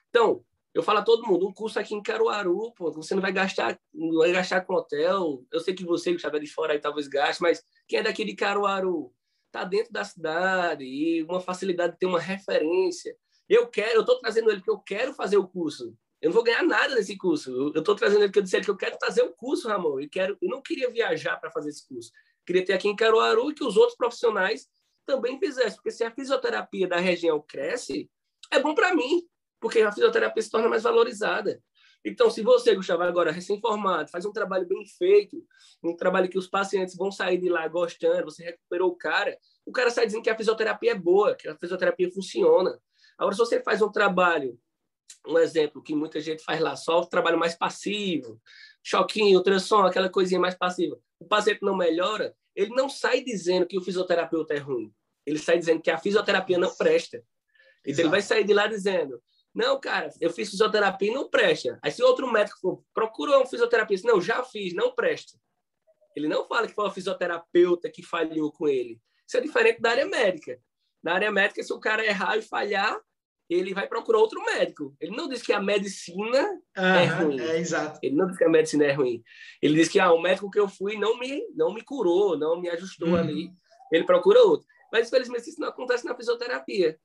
[0.09, 3.33] Então, eu falo a todo mundo, um curso aqui em Caruaru, pô, você não vai
[3.33, 5.45] gastar, não vai gastar com hotel.
[5.53, 8.25] Eu sei que você que estava de fora aí talvez gaste, mas quem é daqui
[8.25, 9.13] de Caruaru
[9.49, 13.15] está dentro da cidade e uma facilidade de ter uma referência.
[13.49, 15.97] Eu quero, eu estou trazendo ele porque eu quero fazer o curso.
[16.21, 17.73] Eu não vou ganhar nada nesse curso.
[17.75, 20.01] Eu estou trazendo ele porque eu disse que eu quero fazer o curso, Ramon.
[20.01, 22.11] Eu, quero, eu não queria viajar para fazer esse curso.
[22.45, 24.69] Queria ter aqui em Caruaru e que os outros profissionais
[25.07, 28.11] também fizesse, porque se a fisioterapia da região cresce,
[28.51, 29.23] é bom para mim,
[29.59, 31.63] porque a fisioterapia se torna mais valorizada.
[32.05, 35.43] Então, se você, Gustavo, agora recém-formado, faz um trabalho bem feito,
[35.83, 39.73] um trabalho que os pacientes vão sair de lá gostando, você recuperou o cara, o
[39.73, 42.79] cara sai dizendo que a fisioterapia é boa, que a fisioterapia funciona.
[43.19, 44.59] Agora, se você faz um trabalho,
[45.27, 48.41] um exemplo que muita gente faz lá, só o trabalho mais passivo,
[48.83, 53.77] choquinho, ultrassom, aquela coisinha mais passiva, o paciente não melhora, ele não sai dizendo que
[53.77, 54.93] o fisioterapeuta é ruim.
[55.27, 57.19] Ele sai dizendo que a fisioterapia não presta.
[57.19, 58.01] Então, Exato.
[58.01, 59.23] ele vai sair de lá dizendo:
[59.55, 61.79] Não, cara, eu fiz fisioterapia e não presta.
[61.83, 65.39] Aí, se outro médico for, procurou um fisioterapeuta, não, já fiz, não presta.
[66.17, 69.01] Ele não fala que foi o fisioterapeuta que falhou com ele.
[69.27, 70.61] Isso é diferente da área médica.
[71.03, 72.99] Na área médica, se o cara errar e falhar,
[73.49, 74.95] ele vai procurar outro médico.
[75.01, 77.41] Ele não diz que a medicina é ruim.
[77.41, 77.99] É, exato.
[78.03, 79.23] Ele não diz que a medicina é ruim.
[79.63, 82.61] Ele diz que ah, o médico que eu fui não me, não me curou, não
[82.61, 83.17] me ajustou uhum.
[83.17, 83.51] ali.
[83.91, 84.67] Ele procura outro.
[84.93, 86.99] Mas, infelizmente, isso não acontece na fisioterapia.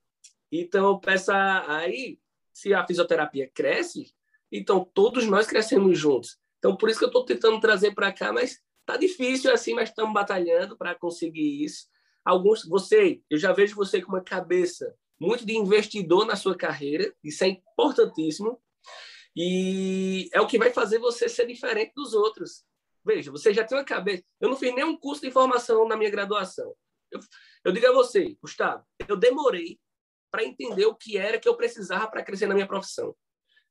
[0.52, 2.20] Então, eu peço aí,
[2.54, 4.14] se a fisioterapia cresce,
[4.52, 6.38] então todos nós crescemos juntos.
[6.60, 9.90] Então, por isso que eu estou tentando trazer para cá, mas tá difícil assim, mas
[9.90, 11.88] estamos batalhando para conseguir isso.
[12.24, 17.14] Alguns, você, eu já vejo você com uma cabeça muito de investidor na sua carreira,
[17.24, 18.60] isso é importantíssimo,
[19.36, 22.64] e é o que vai fazer você ser diferente dos outros.
[23.06, 24.24] Veja, você já tem uma cabeça.
[24.40, 26.74] Eu não fiz nenhum curso de formação na minha graduação.
[27.12, 27.20] Eu,
[27.66, 29.80] eu digo a você, Gustavo, eu demorei
[30.32, 33.16] para entender o que era que eu precisava para crescer na minha profissão.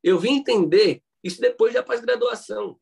[0.03, 2.79] Eu vim entender isso depois da pós-graduação.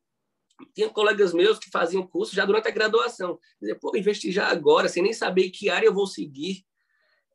[0.75, 3.39] Tinha colegas meus que faziam curso já durante a graduação.
[3.61, 6.65] Dizer, pô, investir já agora, sem nem saber que área eu vou seguir.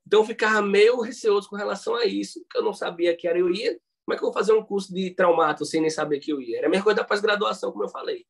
[0.06, 3.40] Então, eu ficava meio receoso com relação a isso, porque eu não sabia que área
[3.40, 3.80] eu ia.
[4.06, 6.40] Como é que eu vou fazer um curso de traumato sem nem saber que eu
[6.40, 6.60] ia?
[6.60, 8.26] Era a mesma coisa da pós-graduação, como eu falei.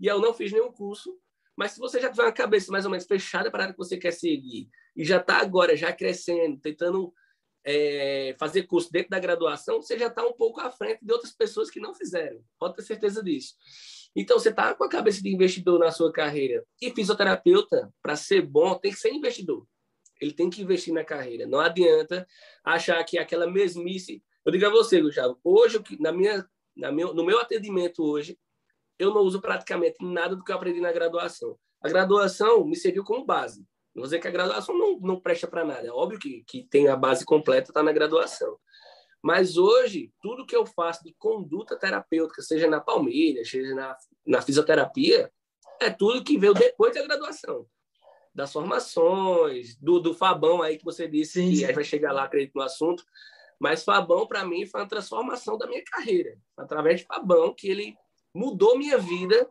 [0.00, 1.14] E eu não fiz nenhum curso,
[1.54, 3.78] mas se você já tiver uma cabeça mais ou menos fechada para a área que
[3.78, 7.12] você quer seguir, e já está agora, já crescendo, tentando
[7.64, 11.32] é, fazer curso dentro da graduação, você já está um pouco à frente de outras
[11.32, 12.42] pessoas que não fizeram.
[12.58, 13.54] Pode ter certeza disso.
[14.16, 16.64] Então, você está com a cabeça de investidor na sua carreira.
[16.80, 19.66] E fisioterapeuta, para ser bom, tem que ser investidor
[20.22, 21.46] ele tem que investir na carreira.
[21.46, 22.26] Não adianta
[22.64, 24.22] achar que aquela mesmice.
[24.44, 28.38] Eu digo a você, Gustavo, hoje, na minha, na meu, no meu atendimento hoje,
[28.98, 31.58] eu não uso praticamente nada do que eu aprendi na graduação.
[31.82, 33.66] A graduação me serviu como base.
[33.92, 35.86] Não vou dizer que a graduação não, não presta para nada.
[35.88, 38.56] É óbvio que, que tem a base completa, está na graduação.
[39.20, 44.40] Mas hoje, tudo que eu faço de conduta terapêutica, seja na palmilha, seja na, na
[44.40, 45.32] fisioterapia,
[45.80, 47.66] é tudo que veio depois da graduação
[48.34, 51.72] das formações, do, do Fabão aí que você disse, sim, que sim.
[51.72, 53.04] vai chegar lá, acredito, no assunto.
[53.60, 56.36] Mas Fabão, para mim, foi uma transformação da minha carreira.
[56.56, 57.94] Através de Fabão, que ele
[58.34, 59.48] mudou minha vida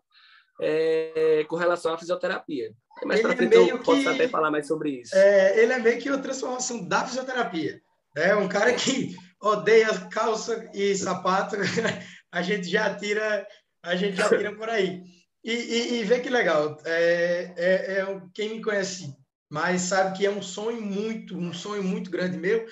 [0.60, 2.74] é, com relação à fisioterapia.
[3.06, 5.16] Mais para é frente eu que, posso até falar mais sobre isso.
[5.16, 7.82] É, ele é meio que uma transformação da fisioterapia.
[8.16, 11.56] É um cara que odeia calça e sapato,
[12.32, 13.48] a gente já tira,
[13.82, 15.02] a gente já tira por aí.
[15.44, 16.78] E, e, e vê que legal.
[16.86, 19.16] É, é, é, quem me conhece
[19.50, 22.66] mais sabe que é um sonho muito, um sonho muito grande meu.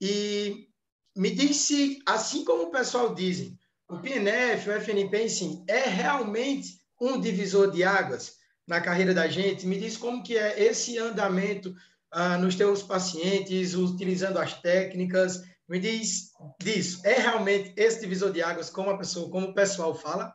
[0.00, 0.68] E
[1.16, 3.56] me diz se, assim como o pessoal dizem,
[3.88, 9.66] o PNF, o FNP, sim, é realmente um divisor de águas na carreira da gente.
[9.66, 11.74] Me diz como que é esse andamento
[12.10, 15.42] ah, nos teus pacientes, utilizando as técnicas.
[15.68, 17.00] Me diz disso.
[17.04, 20.34] É realmente esse divisor de águas, como a pessoa, como o pessoal fala?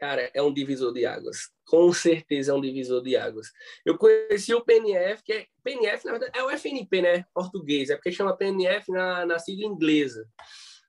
[0.00, 1.50] Cara, é um divisor de águas.
[1.66, 3.48] Com certeza é um divisor de águas.
[3.84, 5.46] Eu conheci o PNF, que é.
[5.62, 7.24] PNF, na verdade, é o FNP, né?
[7.34, 7.90] Português.
[7.90, 10.26] É porque chama PNF na, na sigla inglesa.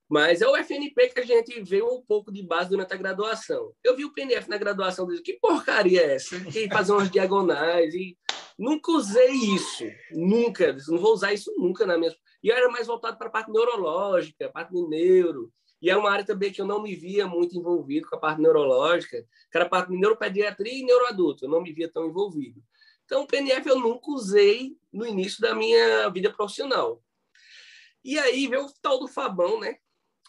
[0.09, 3.73] Mas é o FNP que a gente vê um pouco de base durante a graduação.
[3.83, 6.39] Eu vi o PNF na graduação, disse, que porcaria é essa?
[6.45, 8.17] Que fazer umas diagonais e
[8.57, 12.13] nunca usei isso, nunca, não vou usar isso nunca na minha.
[12.43, 15.51] E eu era mais voltado para a parte neurológica, parte de neuro.
[15.81, 18.41] E é uma área também que eu não me via muito envolvido com a parte
[18.41, 22.61] neurológica, que era a parte de neuropediatria e neuroadulto, eu não me via tão envolvido.
[23.05, 27.03] Então, o PNF eu nunca usei no início da minha vida profissional.
[28.03, 29.77] E aí veio o tal do Fabão, né?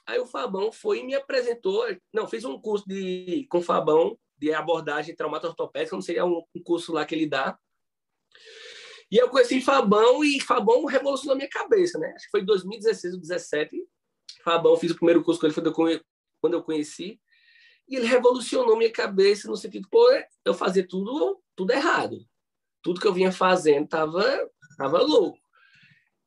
[0.06, 4.18] Aí o Fabão foi e me apresentou, não, fiz um curso de, com o Fabão
[4.36, 7.56] de abordagem traumato-ortopédica, não seria um, um curso lá que ele dá.
[9.10, 12.12] E eu conheci Fabão e Fabão revolucionou a minha cabeça, né?
[12.16, 13.86] Acho que foi em 2016 ou 2017.
[14.42, 15.46] Fabão, fiz o primeiro curso com
[15.88, 16.02] ele
[16.40, 17.20] quando eu conheci,
[17.88, 20.08] e ele revolucionou minha cabeça no sentido, pô,
[20.44, 22.18] eu fazia tudo, tudo errado.
[22.82, 24.24] Tudo que eu vinha fazendo tava,
[24.76, 25.38] tava louco.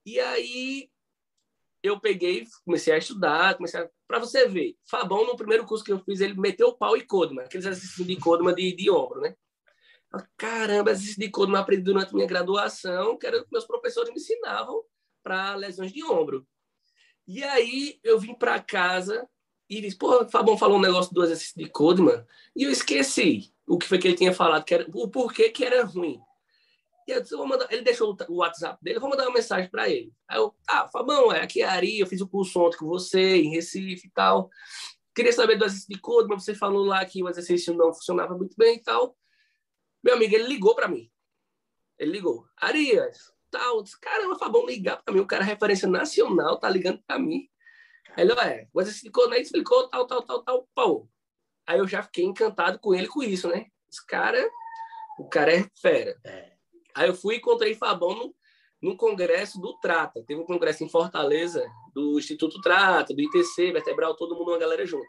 [0.06, 0.90] E aí
[1.84, 3.90] eu peguei, comecei a estudar, comecei a...
[4.08, 7.06] para você ver, Fabão no primeiro curso que eu fiz, ele meteu o pau e
[7.06, 9.36] Codema, aqueles exercícios de Codema de, de ombro, né?
[10.38, 14.84] Caramba, exercício de não aprendi durante minha graduação, que era que meus professores me ensinavam
[15.22, 16.48] para lesões de ombro.
[17.28, 19.28] E aí eu vim para casa
[19.70, 22.24] e disse, pô, o Fabão falou um negócio do exercício de Codeman,
[22.56, 25.66] e eu esqueci o que foi que ele tinha falado, que era, o porquê que
[25.66, 26.20] era ruim.
[27.08, 29.70] E eu disse, eu mandar, ele deixou o WhatsApp dele, eu vou mandar uma mensagem
[29.70, 30.12] para ele.
[30.28, 32.88] Aí eu, ah, Fabão, é aqui é a Ari, eu fiz o curso ontem com
[32.88, 34.50] você, em Recife e tal.
[35.16, 38.56] Queria saber do exercício de Codeman, você falou lá que o exercício não funcionava muito
[38.58, 39.16] bem e tal.
[40.04, 41.10] Meu amigo, ele ligou para mim.
[41.98, 42.46] Ele ligou.
[42.58, 43.82] Arias, tal.
[43.82, 47.48] Disse, Caramba, Fabão ligar para mim, o cara é referência nacional, tá ligando para mim.
[48.18, 49.40] Ele, é, você explicou, né?
[49.40, 51.10] Explicou, tal, tal, tal, tal, pau.
[51.68, 53.66] Aí eu já fiquei encantado com ele com isso, né?
[53.90, 54.50] Esse cara,
[55.20, 56.18] o cara é fera.
[56.24, 56.54] É.
[56.96, 58.36] Aí eu fui e encontrei Fabão no,
[58.82, 60.24] no congresso do Trata.
[60.26, 64.86] Teve um congresso em Fortaleza, do Instituto Trata, do ITC, Vertebral, todo mundo, uma galera
[64.86, 65.08] junto.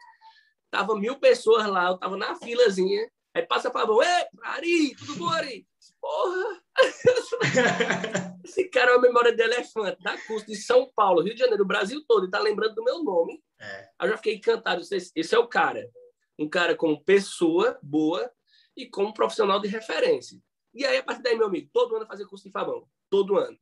[0.69, 3.09] Tava mil pessoas lá, eu tava na filazinha.
[3.33, 5.65] Aí passa Fabão, ei, Ari, tudo bom, Ari?
[6.01, 6.61] Porra!
[8.43, 11.63] Esse cara é uma memória de elefante, da curso de São Paulo, Rio de Janeiro,
[11.63, 13.43] o Brasil todo, e tá lembrando do meu nome.
[13.59, 13.89] É.
[13.99, 14.81] Aí eu já fiquei encantado.
[14.81, 15.89] Esse, é o cara.
[16.37, 18.31] Um cara como pessoa boa
[18.75, 20.39] e como profissional de referência.
[20.73, 22.87] E aí, a partir daí, meu amigo, todo ano fazer curso de Fabão.
[23.09, 23.57] Todo ano.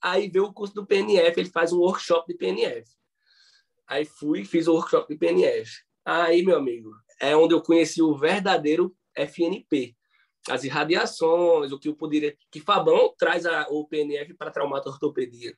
[0.00, 2.88] Aí veio o curso do PNF, ele faz um workshop de PNF.
[3.86, 5.70] Aí fui, fiz o workshop de PNF.
[6.04, 9.96] Aí, meu amigo, é onde eu conheci o verdadeiro FNP,
[10.50, 12.36] as irradiações, o que eu poderia.
[12.50, 15.56] Que Fabão traz a, o PNF para traumatortopedia.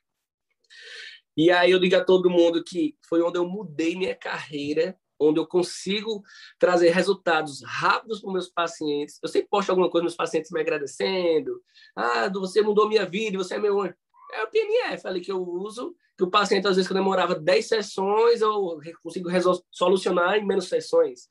[1.36, 5.40] E aí eu digo a todo mundo que foi onde eu mudei minha carreira, onde
[5.40, 6.22] eu consigo
[6.58, 9.18] trazer resultados rápidos para meus pacientes.
[9.22, 11.62] Eu sempre posto alguma coisa, meus pacientes me agradecendo.
[11.96, 13.82] Ah, você mudou minha vida, você é meu.
[13.84, 17.66] É o PNF ali que eu uso, que o paciente, às vezes, que demorava 10
[17.66, 19.28] sessões, eu consigo
[19.70, 21.28] solucionar em menos sessões.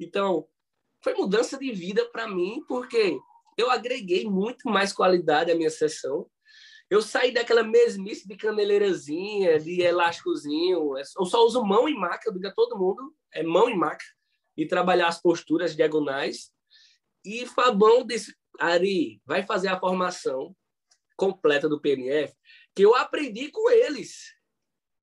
[0.00, 0.46] Então,
[1.02, 3.18] foi mudança de vida para mim, porque
[3.56, 6.28] eu agreguei muito mais qualidade à minha sessão.
[6.90, 10.94] Eu saí daquela mesmice de caneleirazinha, de elásticozinho.
[10.96, 14.04] Eu só uso mão e maca, eu digo a todo mundo, é mão e maca,
[14.56, 16.50] e trabalhar as posturas diagonais.
[17.24, 20.56] E Fabão disse, Ari, vai fazer a formação
[21.16, 22.34] completa do PNF,
[22.74, 24.34] que eu aprendi com eles.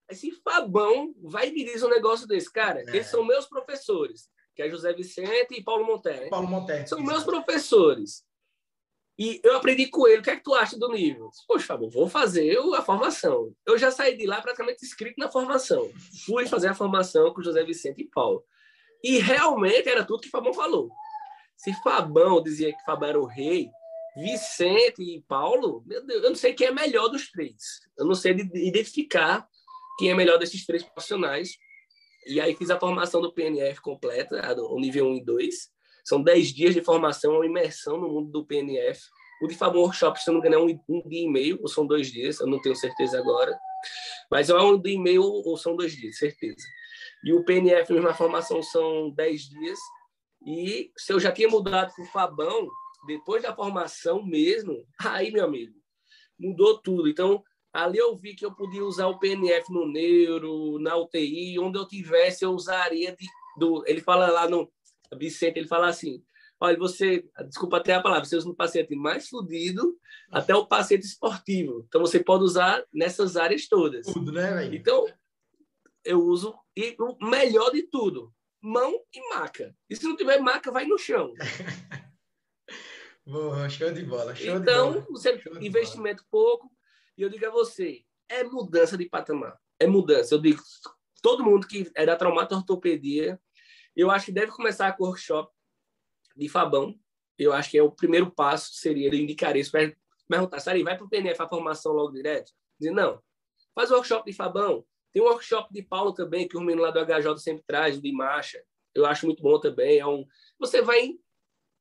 [0.10, 2.82] Esse Fabão vai e me diz um negócio desse, cara.
[2.82, 2.90] É.
[2.90, 6.30] Eles são meus professores que é José Vicente e Paulo Monteiro.
[6.30, 6.88] Paulo Monteiro.
[6.88, 8.24] São meus professores.
[9.18, 10.20] E eu aprendi com ele.
[10.20, 11.30] O que é que tu acha do nível?
[11.48, 13.54] Poxa, Fábio, vou fazer a formação.
[13.66, 15.90] Eu já saí de lá praticamente inscrito na formação.
[16.26, 18.44] Fui fazer a formação com José Vicente e Paulo.
[19.04, 20.90] E realmente era tudo que Fabão falou.
[21.56, 23.70] Se Fabão dizia que Fabão era o rei,
[24.18, 27.56] Vicente e Paulo, meu Deus, eu não sei quem é melhor dos três.
[27.98, 29.48] Eu não sei identificar
[29.98, 31.58] quem é melhor desses três profissionais.
[32.26, 35.56] E aí fiz a formação do PNF completa, o nível 1 e 2.
[36.04, 39.02] São 10 dias de formação, uma imersão no mundo do PNF.
[39.42, 41.68] O de Fabão Workshop, se não me engano, é um, um, dia e meio, ou
[41.68, 43.58] são dois dias, eu não tenho certeza agora.
[44.32, 46.66] Mas é um dia e meio ou são dois dias, certeza.
[47.24, 49.80] E o PNF, mesmo a formação, são 10 dias.
[50.46, 52.68] E se eu já tinha mudado para o Fabão,
[53.08, 55.74] depois da formação mesmo, aí, meu amigo,
[56.40, 57.10] mudou tudo.
[57.10, 57.44] Então,
[57.76, 61.86] Ali eu vi que eu podia usar o PNF no neuro, na UTI, onde eu
[61.86, 63.84] tivesse, eu usaria de, do.
[63.86, 64.72] Ele fala lá no
[65.18, 66.24] Vicente, ele fala assim:
[66.58, 69.98] olha, você, desculpa até a palavra, você usa no paciente mais fudido
[70.32, 71.84] até o paciente esportivo.
[71.86, 74.06] Então você pode usar nessas áreas todas.
[74.06, 74.74] Tudo, né, velho?
[74.74, 75.06] Então
[76.06, 79.76] eu uso e o melhor de tudo, mão e maca.
[79.90, 81.34] E se não tiver maca, vai no chão.
[83.28, 84.36] Boa, show de bola.
[84.36, 85.06] Show então, de bola.
[85.10, 86.72] você investimento pouco,
[87.18, 89.58] e eu digo a você, é mudança de patamar.
[89.80, 90.36] É mudança.
[90.36, 90.62] Eu digo,
[91.22, 93.40] todo mundo que é da traumato-ortopedia,
[93.96, 95.52] eu acho que deve começar com o workshop
[96.36, 97.00] de Fabão.
[97.38, 99.72] Eu acho que é o primeiro passo, seria, eu indicaria isso,
[100.28, 102.52] perguntar, Sari, vai para o PNF a formação logo direto?
[102.80, 103.22] Dizer, não,
[103.74, 104.86] faz o workshop de Fabão.
[105.14, 108.12] Tem um workshop de Paulo também, que o menino lá do HJ sempre traz, de
[108.12, 108.62] marcha.
[108.94, 110.00] Eu acho muito bom também.
[110.00, 110.26] É um...
[110.60, 111.14] Você vai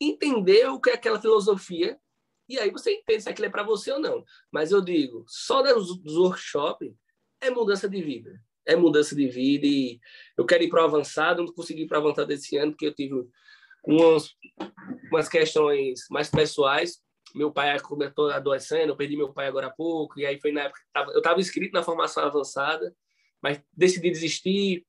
[0.01, 1.99] entender o que é aquela filosofia
[2.49, 4.25] e aí você entende se aquilo é para você ou não.
[4.53, 6.93] Mas eu digo, só dos, dos workshops
[7.41, 8.41] é mudança de vida.
[8.67, 10.01] É mudança de vida e
[10.37, 12.87] eu quero ir para o avançado, não consegui ir para o avançado esse ano porque
[12.87, 13.15] eu tive
[13.87, 14.31] umas,
[15.11, 17.03] umas questões mais pessoais.
[17.35, 20.63] Meu pai começou adoecendo, eu perdi meu pai agora há pouco, e aí foi na
[20.63, 22.95] época que tava, eu estava inscrito na formação avançada,
[23.43, 24.87] mas decidi desistir,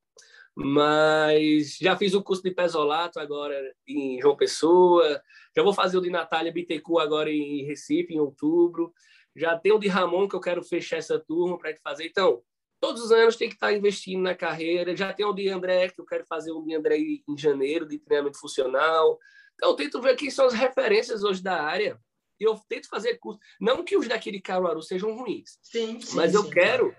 [0.55, 5.21] mas já fiz o curso de Pesolato agora em João Pessoa,
[5.55, 8.93] já vou fazer o de Natália Bittencourt agora em Recife, em outubro.
[9.35, 12.05] Já tem o de Ramon, que eu quero fechar essa turma para fazer.
[12.05, 12.41] Então,
[12.79, 14.95] todos os anos tem que estar investindo na carreira.
[14.95, 17.99] Já tem o de André, que eu quero fazer o de André em janeiro, de
[17.99, 19.19] treinamento funcional.
[19.55, 21.99] Então, eu tento ver quem são as referências hoje da área
[22.39, 23.39] e eu tento fazer curso.
[23.59, 26.95] Não que os daqui de Caruaru sejam ruins, sim, sim mas eu sim, quero.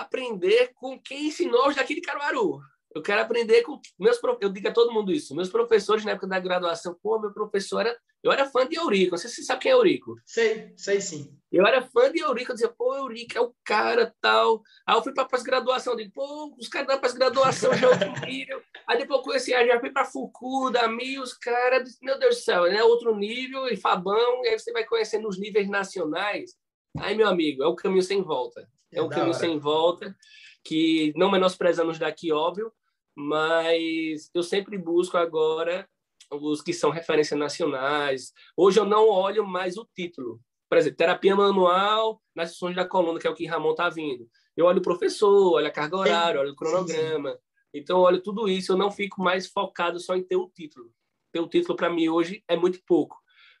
[0.00, 2.60] Aprender com quem ensinou os daqui de Caruaru.
[2.94, 5.34] Eu quero aprender com meus eu digo a todo mundo isso.
[5.34, 9.12] Meus professores na época da graduação, pô, meu professor era, eu era fã de Eurico.
[9.12, 10.14] Não sei se você sabe quem é Eurico.
[10.24, 11.36] Sei, sei sim.
[11.50, 14.62] Eu era fã de Eurico, eu dizia, pô, Eurico é o cara, tal.
[14.86, 18.62] Aí eu fui para pós-graduação, digo, pô, os caras da pós-graduação já é outro nível.
[18.88, 22.64] Aí depois eu conheci, já fui para Fukuda, Mi, os caras, meu Deus do céu,
[22.64, 26.52] é outro nível, e Fabão, e aí você vai conhecendo os níveis nacionais.
[27.00, 28.68] Aí, meu amigo, é o caminho sem volta.
[28.94, 29.38] É, é o caminho hora.
[29.38, 30.16] sem volta,
[30.64, 32.72] que não menosprezamos daqui, óbvio,
[33.14, 35.88] mas eu sempre busco agora
[36.30, 38.32] os que são referências nacionais.
[38.56, 40.40] Hoje eu não olho mais o título.
[40.68, 44.28] Por exemplo, terapia manual nas sessões da coluna, que é o que Ramon está vindo.
[44.56, 47.30] Eu olho o professor, olho a carga horária, olho o cronograma.
[47.30, 47.42] Sim, sim.
[47.74, 48.72] Então, eu olho tudo isso.
[48.72, 50.90] Eu não fico mais focado só em ter o título.
[51.32, 53.16] Ter o título, para mim, hoje é muito pouco.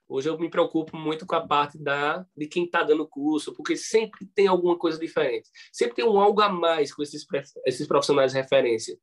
[0.08, 3.76] Hoje eu me preocupo muito com a parte da de quem está dando curso, porque
[3.76, 5.48] sempre tem alguma coisa diferente.
[5.72, 7.26] Sempre tem um algo a mais com esses,
[7.66, 8.98] esses profissionais de referência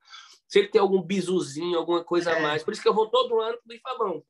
[0.51, 2.37] sempre tem algum bisuzinho, alguma coisa é.
[2.37, 2.61] a mais.
[2.61, 4.23] Por isso que eu vou todo ano pro Fabão.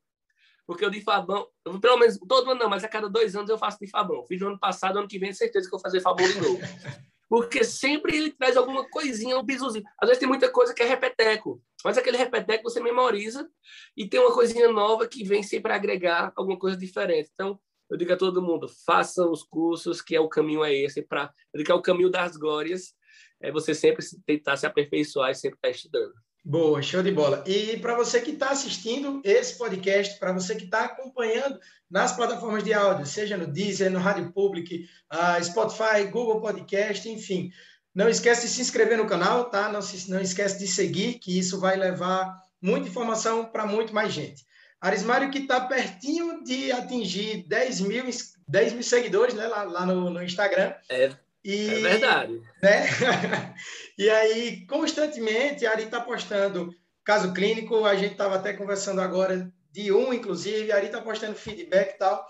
[0.68, 1.48] Porque o de Fabão,
[1.82, 4.24] pelo menos todo ano não, mas a cada dois anos eu faço de Fabão.
[4.28, 6.60] Fiz no ano passado, ano que vem, certeza que eu vou fazer Fabão de novo.
[7.32, 9.86] Porque sempre ele traz alguma coisinha, um bisuzinho.
[9.98, 13.50] Às vezes tem muita coisa que é repeteco, mas aquele repeteco você memoriza
[13.96, 17.30] e tem uma coisinha nova que vem sempre agregar alguma coisa diferente.
[17.34, 17.58] Então,
[17.90, 21.34] eu digo a todo mundo, façam os cursos, que é o caminho é esse, para
[21.56, 22.94] é o caminho das glórias,
[23.42, 26.14] é você sempre tentar se aperfeiçoar e sempre estar estudando.
[26.44, 27.44] Boa, show de bola.
[27.46, 32.64] E para você que está assistindo esse podcast, para você que está acompanhando nas plataformas
[32.64, 37.52] de áudio, seja no Deezer, no Rádio Public, uh, Spotify, Google Podcast, enfim,
[37.94, 39.70] não esquece de se inscrever no canal, tá?
[39.70, 44.12] Não, se, não esquece de seguir, que isso vai levar muita informação para muito mais
[44.12, 44.44] gente.
[44.80, 48.04] Arismário que está pertinho de atingir 10 mil,
[48.48, 50.74] 10 mil seguidores né, lá, lá no, no Instagram.
[50.90, 51.12] É
[51.44, 52.42] e, é verdade.
[52.62, 52.86] Né?
[54.02, 56.74] e aí, constantemente, a Ari está postando
[57.04, 61.36] caso clínico, a gente estava até conversando agora de um, inclusive, a Ari está postando
[61.36, 62.28] feedback e tal.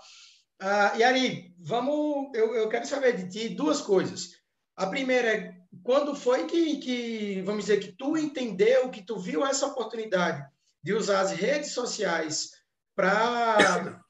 [0.62, 4.32] Uh, e Ari, vamos, eu, eu quero saber de ti duas coisas.
[4.76, 9.42] A primeira é, quando foi que, que, vamos dizer, que tu entendeu, que tu viu
[9.42, 10.46] essa oportunidade
[10.82, 12.50] de usar as redes sociais
[12.94, 14.04] para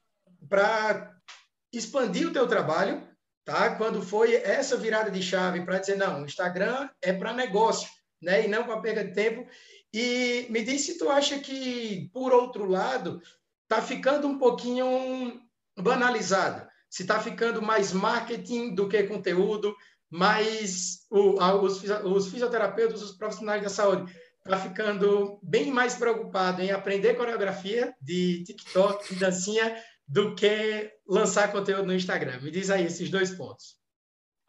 [1.71, 3.07] expandir o teu trabalho,
[3.45, 3.75] tá?
[3.75, 7.89] Quando foi essa virada de chave para dizer não, o Instagram é para negócio,
[8.21, 8.45] né?
[8.45, 9.47] E não para perda de tempo.
[9.93, 13.21] E me diz se tu acha que, por outro lado,
[13.67, 15.41] tá ficando um pouquinho
[15.77, 16.67] banalizado.
[16.89, 19.75] Se está ficando mais marketing do que conteúdo,
[20.09, 24.13] mais o, os, os fisioterapeutas, os profissionais da saúde
[24.45, 29.75] está ficando bem mais preocupado em aprender coreografia de TikTok, de dancinha,
[30.07, 32.39] do que lançar conteúdo no Instagram.
[32.41, 33.77] Me diz aí esses dois pontos.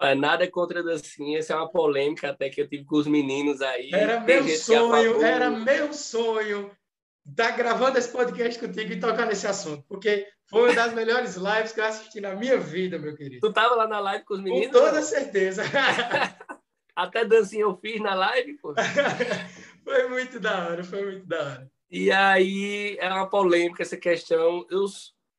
[0.01, 3.07] É, nada contra a dancinha, essa é uma polêmica até que eu tive com os
[3.07, 3.91] meninos aí.
[3.93, 6.71] Era meu sonho, era meu sonho
[7.27, 11.37] estar tá gravando esse podcast contigo e tocar nesse assunto, porque foi uma das melhores
[11.37, 13.41] lives que eu assisti na minha vida, meu querido.
[13.41, 14.67] Tu estava lá na live com os meninos?
[14.67, 15.63] Com toda certeza.
[16.95, 18.75] Até dancinha eu fiz na live, pô.
[19.83, 21.71] foi muito da hora, foi muito da hora.
[21.91, 24.67] E aí é uma polêmica essa questão.
[24.71, 24.85] Eu,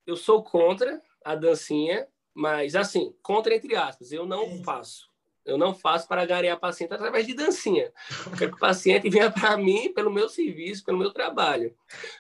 [0.05, 5.09] eu sou contra a dancinha, mas assim, contra entre aspas, eu não faço.
[5.45, 7.93] Eu não faço para ganhar paciente através de dancinha.
[8.25, 11.71] Eu quero que o paciente venha para mim pelo meu serviço, pelo meu trabalho.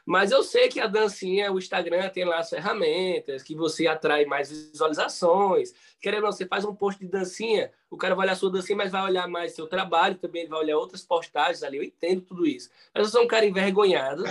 [0.05, 4.25] Mas eu sei que a dancinha, o Instagram tem lá as ferramentas, que você atrai
[4.25, 5.73] mais visualizações.
[5.99, 8.51] Querendo ou não, você faz um post de dancinha, o cara vai olhar a sua
[8.51, 11.77] dancinha, mas vai olhar mais seu trabalho, também vai olhar outras postagens ali.
[11.77, 12.69] Eu entendo tudo isso.
[12.93, 14.23] Mas eu sou um cara envergonhado.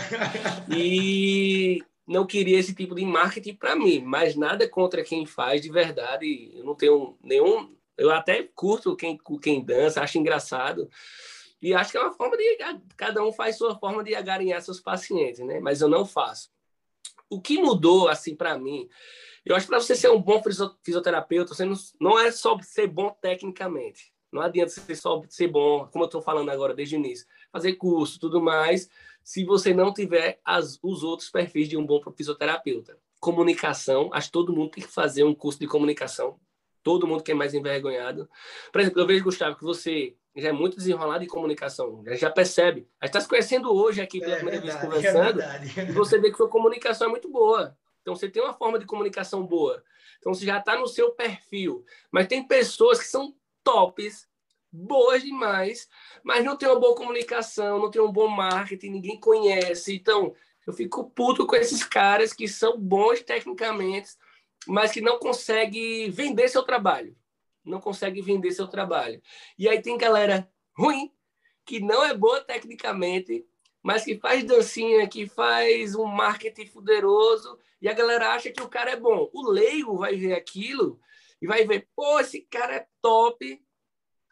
[0.71, 5.71] e não queria esse tipo de marketing para mim, mas nada contra quem faz de
[5.71, 6.53] verdade.
[6.55, 7.75] Eu não tenho nenhum.
[7.97, 10.89] Eu até curto quem, quem dança, acho engraçado.
[11.63, 12.59] E acho que é uma forma de.
[12.97, 15.61] Cada um faz sua forma de agarinhar seus pacientes, né?
[15.61, 16.51] Mas eu não faço.
[17.31, 18.89] O que mudou, assim, para mim,
[19.45, 20.43] eu acho que para você ser um bom
[20.83, 24.13] fisioterapeuta, você não, não é só ser bom tecnicamente.
[24.31, 27.75] Não adianta você só ser bom, como eu estou falando agora desde o início, fazer
[27.75, 28.91] curso, tudo mais
[29.25, 32.99] se você não tiver as, os outros perfis de um bom fisioterapeuta.
[33.19, 36.39] Comunicação, acho que todo mundo tem que fazer um curso de comunicação.
[36.83, 38.29] Todo mundo que é mais envergonhado.
[38.71, 42.31] Por exemplo, eu vejo, Gustavo, que você já é muito desenrolado em comunicação, já, já
[42.31, 42.87] percebe.
[43.01, 46.19] A gente está se conhecendo hoje aqui pela é primeira vez conversando, é e você
[46.19, 47.75] vê que sua comunicação é muito boa.
[48.03, 49.83] Então, você tem uma forma de comunicação boa.
[50.19, 51.83] Então, você já está no seu perfil.
[52.13, 54.29] Mas tem pessoas que são tops
[54.75, 55.89] boas demais,
[56.25, 59.95] mas não tem uma boa comunicação, não tem um bom marketing, ninguém conhece.
[59.95, 60.35] Então,
[60.67, 64.11] Eu fico puto com esses caras que são bons tecnicamente,
[64.67, 67.15] mas que não conseguem vender seu trabalho.
[67.65, 69.21] Não conseguem vender seu trabalho.
[69.59, 71.13] E aí tem galera ruim,
[71.65, 73.47] que não é boa tecnicamente,
[73.83, 78.69] mas que faz dancinha, que faz um marketing poderoso, e a galera acha que o
[78.69, 79.29] cara é bom.
[79.33, 80.99] O leigo vai ver aquilo
[81.41, 83.63] e vai ver, pô, esse cara é top,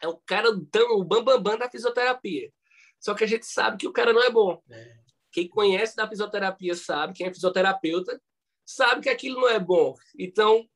[0.02, 2.52] é o cara, o bambambam bam, bam da fisioterapia.
[2.98, 4.60] Só que a gente sabe que o cara não é bom.
[4.70, 4.96] É.
[5.30, 8.20] Quem conhece da fisioterapia sabe, quem é fisioterapeuta,
[8.66, 9.94] sabe que aquilo não é bom.
[10.18, 10.68] Então,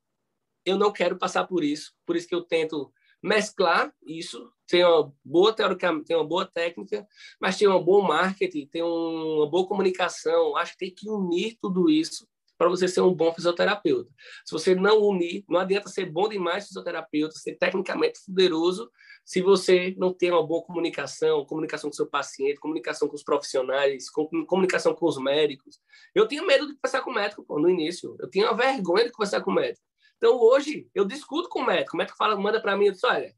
[0.64, 1.92] eu não quero passar por isso.
[2.06, 4.50] Por isso que eu tento mesclar isso.
[4.66, 7.06] Tem uma boa teórica, tem uma boa técnica,
[7.40, 10.56] mas tem um bom marketing, tem uma boa comunicação.
[10.56, 12.26] Acho que tem que unir tudo isso
[12.58, 14.10] para você ser um bom fisioterapeuta.
[14.44, 18.90] Se você não unir, não adianta ser bom demais fisioterapeuta, ser tecnicamente poderoso,
[19.24, 24.08] se você não tem uma boa comunicação, comunicação com seu paciente, comunicação com os profissionais,
[24.46, 25.80] comunicação com os médicos.
[26.14, 28.16] Eu tinha medo de conversar com o médico pô, no início.
[28.20, 29.84] Eu tinha vergonha de conversar com o médico.
[30.16, 31.96] Então, hoje, eu discuto com o médico.
[31.96, 33.34] O médico fala, manda para mim, eu disse, olha,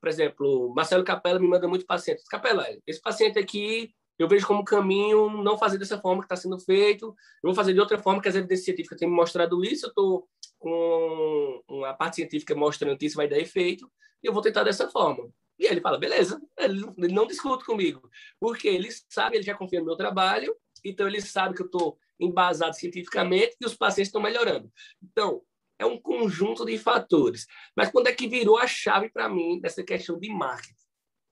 [0.00, 2.22] por exemplo, Marcelo Capela me manda muito paciente.
[2.30, 6.58] Capela, esse paciente aqui eu vejo como caminho não fazer dessa forma que está sendo
[6.58, 9.86] feito, eu vou fazer de outra forma que as evidências científicas têm me mostrado isso,
[9.86, 13.90] eu estou com uma parte científica mostrando que isso vai dar efeito,
[14.22, 15.28] e eu vou tentar dessa forma.
[15.58, 18.08] E ele fala, beleza, ele, ele não discute comigo,
[18.40, 20.54] porque ele sabe, ele já confia no meu trabalho,
[20.84, 24.70] então ele sabe que eu estou embasado cientificamente e os pacientes estão melhorando.
[25.02, 25.42] Então,
[25.78, 27.46] é um conjunto de fatores.
[27.76, 30.83] Mas quando é que virou a chave para mim dessa questão de marketing?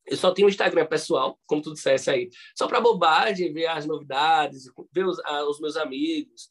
[0.07, 3.86] Eu só tenho um Instagram pessoal, como tu dissesse aí, só para bobagem, ver as
[3.86, 6.50] novidades, ver os, ah, os, meus amigos.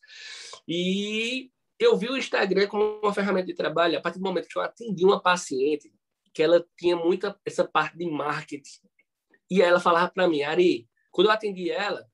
[0.68, 4.58] E eu vi o Instagram como uma ferramenta de trabalho a partir do momento que
[4.58, 5.92] eu atendi uma paciente
[6.34, 8.80] que ela tinha muita essa parte de marketing.
[9.50, 12.08] E ela falava para mim, Ari, quando eu atendi ela,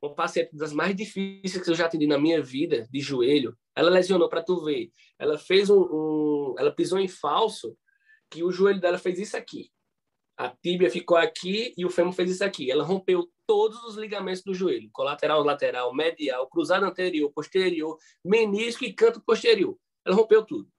[0.00, 3.90] uma paciente das mais difíceis que eu já atendi na minha vida, de joelho, ela
[3.90, 4.90] lesionou para tu ver.
[5.18, 7.76] Ela fez um, um, ela pisou em falso,
[8.30, 9.70] que o joelho dela fez isso aqui.
[10.38, 12.70] A tíbia ficou aqui e o fêmur fez isso aqui.
[12.70, 18.92] Ela rompeu todos os ligamentos do joelho, colateral, lateral, medial, cruzado anterior, posterior, menisco e
[18.92, 19.76] canto posterior.
[20.04, 20.70] Ela rompeu tudo.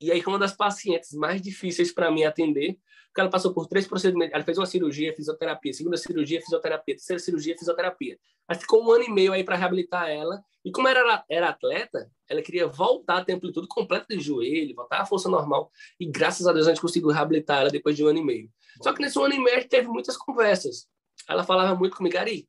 [0.00, 2.78] E aí, uma das pacientes mais difíceis para mim atender,
[3.08, 4.34] porque ela passou por três procedimentos.
[4.34, 8.18] Ela fez uma cirurgia, fisioterapia, segunda cirurgia, fisioterapia, terceira cirurgia, fisioterapia.
[8.48, 10.42] Ela ficou um ano e meio aí para reabilitar ela.
[10.64, 15.00] E como era, era atleta, ela queria voltar a ter amplitude completa de joelho, voltar
[15.00, 15.70] à força normal.
[15.98, 18.50] E graças a Deus a gente conseguiu reabilitar ela depois de um ano e meio.
[18.82, 20.86] Só que nesse ano e meio a gente teve muitas conversas.
[21.28, 22.48] Ela falava muito comigo, Ari,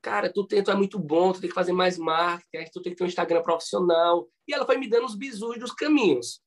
[0.00, 2.98] cara, tu, tem, é muito bom, tu tem que fazer mais marketing, tu tem que
[2.98, 4.28] ter um Instagram profissional.
[4.48, 6.40] E ela foi me dando os bisus dos caminhos.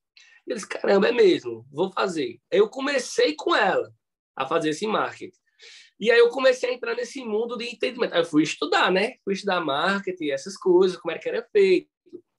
[0.46, 2.40] Eles, caramba, é mesmo, vou fazer.
[2.52, 3.92] Aí eu comecei com ela
[4.34, 5.36] a fazer esse marketing.
[5.98, 8.12] E aí eu comecei a entrar nesse mundo de entendimento.
[8.14, 9.14] Aí eu fui estudar, né?
[9.24, 11.88] Fui estudar marketing, essas coisas, como era que era feito.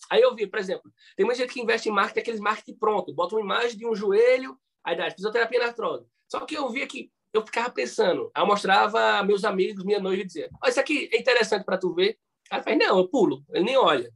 [0.10, 3.14] Aí eu vi, por exemplo, tem muita gente que investe em marketing, aqueles marketing pronto,
[3.14, 6.06] bota uma imagem de um joelho, aí dá fisioterapia na artrose.
[6.30, 10.22] Só que eu via que eu ficava pensando, aí eu mostrava meus amigos, minha noiva,
[10.22, 12.18] e dizia, oh, isso aqui é interessante para tu ver.
[12.52, 14.14] Eu falei, não, eu pulo, ele nem olha.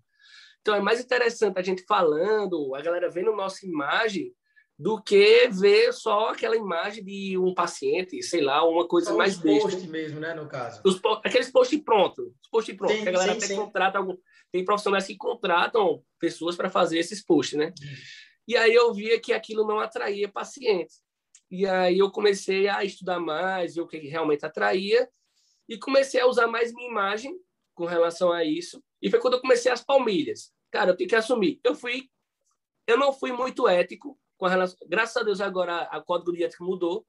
[0.62, 4.34] Então é mais interessante a gente falando, a galera vendo nossa imagem,
[4.82, 9.70] do que ver só aquela imagem de um paciente, sei lá, uma coisa mais besta.
[9.70, 10.82] post mesmo, né, no caso.
[10.84, 13.56] Os, aqueles posts prontos, os posts prontos, sim, que a galera sim, até sim.
[13.56, 14.18] contrata algum,
[14.52, 17.72] tem profissionais que contratam pessoas para fazer esses posts, né?
[18.48, 21.00] E aí eu via que aquilo não atraía pacientes.
[21.50, 25.08] E aí eu comecei a estudar mais, ver o que realmente atraía
[25.70, 27.38] e comecei a usar mais minha imagem
[27.76, 28.84] com relação a isso.
[29.02, 30.52] E foi quando eu comecei as palmilhas.
[30.72, 31.60] Cara, eu tenho que assumir.
[31.64, 32.10] Eu fui,
[32.88, 34.78] eu não fui muito ético com relação.
[34.88, 37.06] Graças a Deus agora a código de ética mudou.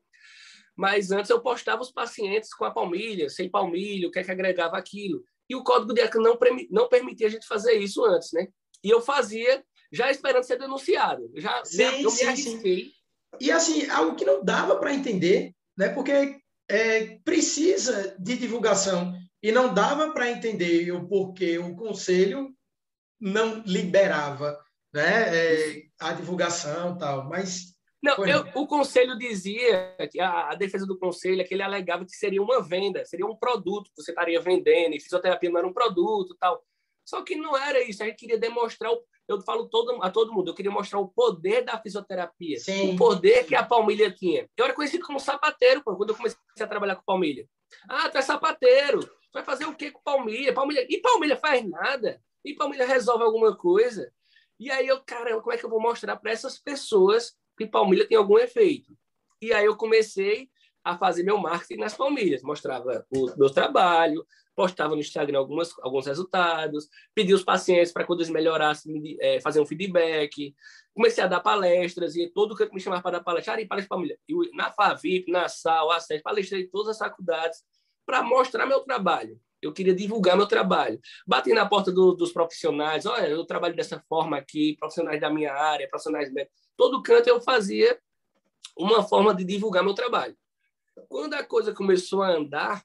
[0.74, 4.30] Mas antes eu postava os pacientes com a palmilha, sem palmilha, o que é que
[4.30, 5.22] agregava aquilo.
[5.49, 6.38] E o código de ética não,
[6.70, 8.49] não permitia a gente fazer isso antes, né?
[8.82, 9.62] E eu fazia
[9.93, 11.30] já esperando ser denunciado.
[11.36, 12.84] Já sim, eu me arrisquei.
[12.84, 12.93] Sim.
[13.40, 15.90] E assim, algo que não dava para entender, né?
[15.90, 19.12] Porque é, precisa de divulgação
[19.43, 22.55] e não dava para entender o porquê o conselho
[23.20, 24.59] não liberava
[24.93, 27.72] né, é, a divulgação tal, mas
[28.03, 32.05] não, eu, o conselho dizia que a, a, defesa do conselho é que ele alegava
[32.05, 35.68] que seria uma venda, seria um produto que você estaria vendendo, e fisioterapia não era
[35.68, 36.61] um produto, tal.
[37.05, 38.03] Só que não era isso.
[38.03, 41.08] A gente queria demonstrar, o, eu falo todo, a todo mundo, eu queria mostrar o
[41.08, 42.94] poder da fisioterapia, Sim.
[42.94, 44.48] o poder que a palmilha tinha.
[44.56, 47.46] Eu era conhecido como sapateiro quando eu comecei a trabalhar com palmilha.
[47.88, 50.52] Ah, tu é sapateiro vai fazer o que com palmilha?
[50.52, 50.86] palmilha?
[50.88, 52.20] E palmilha faz nada.
[52.44, 54.12] E palmilha resolve alguma coisa.
[54.60, 58.06] E aí eu, caramba, como é que eu vou mostrar para essas pessoas que palmilha
[58.06, 58.96] tem algum efeito?
[59.40, 60.50] E aí eu comecei
[60.84, 62.42] a fazer meu marketing nas palmilhas.
[62.42, 64.24] Mostrava o meu trabalho,
[64.55, 69.61] postava no Instagram algumas, alguns resultados, pedi os pacientes para quando eles melhorassem, é, fazer
[69.61, 70.55] um feedback,
[70.94, 74.18] comecei a dar palestras, e todo canto me chamava para dar palestra, Ari, palestra família.
[74.28, 77.62] Eu, na FAVIP, na SAL, ACES, palestrei em todas as faculdades
[78.05, 79.40] para mostrar meu trabalho.
[79.61, 81.00] Eu queria divulgar meu trabalho.
[81.26, 85.53] Bati na porta do, dos profissionais, olha, eu trabalho dessa forma aqui, profissionais da minha
[85.53, 86.59] área, profissionais médicos.
[86.76, 87.98] Todo canto eu fazia
[88.76, 90.36] uma forma de divulgar meu trabalho.
[91.09, 92.84] Quando a coisa começou a andar,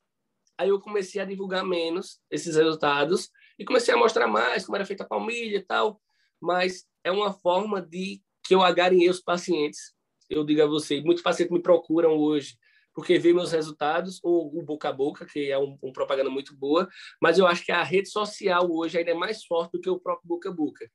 [0.57, 4.85] aí eu comecei a divulgar menos esses resultados e comecei a mostrar mais como era
[4.85, 6.01] feita a palmilha e tal,
[6.41, 9.93] mas é uma forma de que eu agarinhei os pacientes.
[10.29, 12.57] Eu digo a você, muitos pacientes me procuram hoje
[12.97, 16.57] porque vê meus resultados, ou o boca a boca, que é um, um, propaganda muito
[16.57, 16.89] boa,
[17.21, 19.99] mas eu acho que a rede social hoje ainda é mais forte do que o
[19.99, 20.89] próprio boca a boca.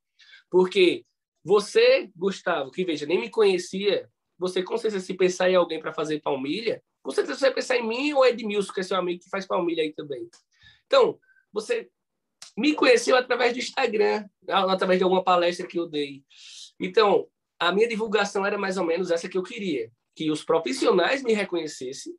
[0.51, 1.07] Porque
[1.45, 5.93] você, Gustavo, que veja, nem me conhecia, você com certeza se pensar em alguém para
[5.93, 9.22] fazer palmilha, com certeza você vai pensar em mim ou Edmilson, que é seu amigo
[9.22, 10.28] que faz palmilha aí também.
[10.87, 11.18] Então,
[11.53, 11.89] você
[12.57, 16.22] me conheceu através do Instagram, através de alguma palestra que eu dei.
[16.78, 17.28] Então,
[17.59, 21.33] a minha divulgação era mais ou menos essa que eu queria, que os profissionais me
[21.33, 22.14] reconhecessem,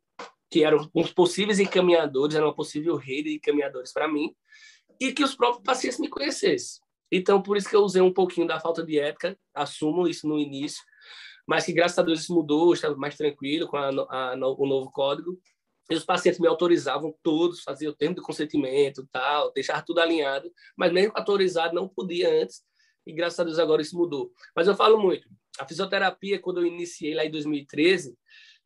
[0.50, 4.34] que eram os possíveis encaminhadores, era uma possível rede de encaminhadores para mim,
[5.00, 6.82] e que os próprios pacientes me conhecessem.
[7.10, 10.38] Então, por isso que eu usei um pouquinho da falta de ética, assumo isso no
[10.38, 10.82] início,
[11.46, 14.90] mas que graças a Deus isso mudou, estava mais tranquilo com a, a, o novo
[14.90, 15.38] código.
[15.90, 20.50] E os pacientes me autorizavam todos, faziam o termo de consentimento, tal, deixar tudo alinhado,
[20.76, 22.62] mas mesmo autorizado não podia antes,
[23.06, 24.32] e graças a Deus agora isso mudou.
[24.56, 25.28] Mas eu falo muito,
[25.58, 28.16] a fisioterapia, quando eu iniciei lá em 2013,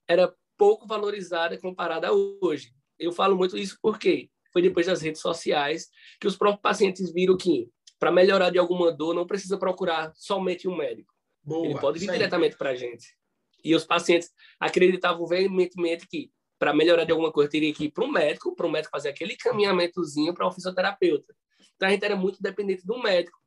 [0.07, 2.73] era pouco valorizada comparada a hoje.
[2.99, 5.89] Eu falo muito isso porque foi depois das redes sociais
[6.21, 7.69] que os próprios pacientes viram que
[7.99, 11.13] para melhorar de alguma dor não precisa procurar somente um médico.
[11.49, 13.17] Boa, ele pode vir diretamente para a gente.
[13.65, 14.31] E os pacientes
[14.61, 18.67] acreditavam veementemente que para melhorar de alguma coisa teria que ir para o médico, para
[18.67, 21.35] o médico fazer aquele caminhamentozinho para o fisioterapeuta.
[21.77, 23.39] Então a gente era muito dependente do médico.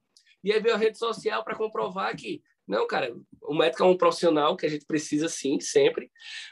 [0.44, 3.98] E aí veio a rede social para comprovar que não, cara, o médico é um
[3.98, 6.10] profissional que a gente precisa sim, sempre,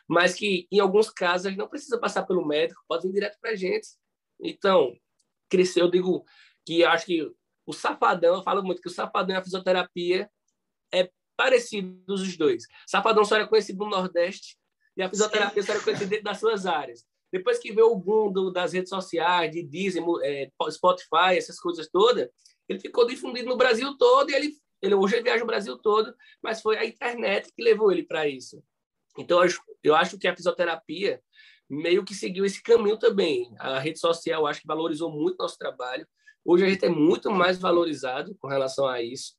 [0.07, 3.37] mas que em alguns casos a gente não precisa passar pelo médico, pode vir direto
[3.39, 3.87] para a gente.
[4.41, 4.93] Então,
[5.47, 6.25] cresceu, eu digo
[6.65, 7.31] que acho que
[7.65, 10.29] o safadão, eu falo muito que o safadão e a fisioterapia
[10.91, 11.09] é
[11.39, 12.65] parecidos os dois.
[12.85, 14.57] Safadão só era conhecido no Nordeste
[14.97, 17.05] e a fisioterapia só era conhecida dentro das suas áreas.
[17.31, 21.87] Depois que veio o boom do, das redes sociais, de Disney, é, Spotify, essas coisas
[21.87, 22.27] todas,
[22.67, 26.13] ele ficou difundido no Brasil todo e ele, ele hoje ele viaja o Brasil todo,
[26.43, 28.61] mas foi a internet que levou ele para isso.
[29.17, 31.21] Então, eu acho, eu acho que a fisioterapia
[31.69, 33.49] meio que seguiu esse caminho também.
[33.59, 36.05] A rede social, acho que valorizou muito nosso trabalho.
[36.43, 39.38] Hoje a gente é muito mais valorizado com relação a isso.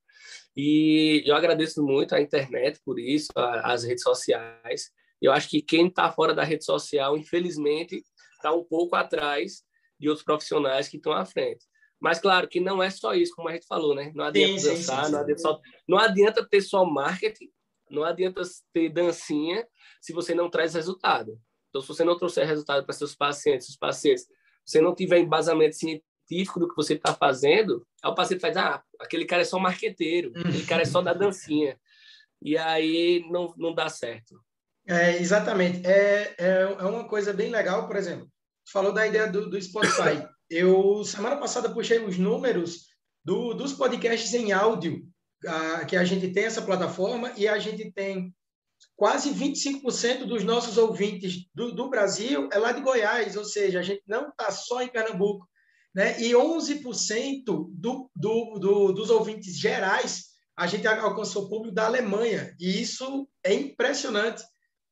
[0.56, 4.90] E eu agradeço muito a internet por isso, as redes sociais.
[5.20, 8.02] Eu acho que quem está fora da rede social, infelizmente,
[8.34, 9.62] está um pouco atrás
[9.98, 11.64] de outros profissionais que estão à frente.
[12.00, 14.10] Mas, claro, que não é só isso, como a gente falou, né?
[14.14, 17.50] Não adianta sim, dançar, sim, sim, não, adianta só, não adianta ter só marketing,
[17.90, 18.40] não adianta
[18.72, 19.68] ter dancinha
[20.00, 21.38] se você não traz resultado.
[21.68, 24.26] Então, se você não trouxer resultado para seus pacientes, os pacientes,
[24.64, 28.56] você não tiver embasamento científico, científico do que você está fazendo, aí o paciente faz,
[28.56, 31.76] ah, aquele cara é só marqueteiro, aquele cara é só da dancinha.
[32.40, 34.40] E aí não, não dá certo.
[34.86, 35.86] É, exatamente.
[35.86, 38.30] É, é, é uma coisa bem legal, por exemplo,
[38.72, 40.26] falou da ideia do, do Spotify.
[40.48, 42.88] Eu, semana passada, puxei os números
[43.24, 45.06] do, dos podcasts em áudio,
[45.46, 48.34] a, que a gente tem essa plataforma, e a gente tem
[48.96, 53.82] quase 25% dos nossos ouvintes do, do, Brasil é lá de Goiás, ou seja, a
[53.82, 55.48] gente não está só em Pernambuco,
[55.94, 56.20] né?
[56.20, 62.54] E 11% do, do, do, dos ouvintes gerais a gente alcançou o público da Alemanha.
[62.60, 64.42] E isso é impressionante.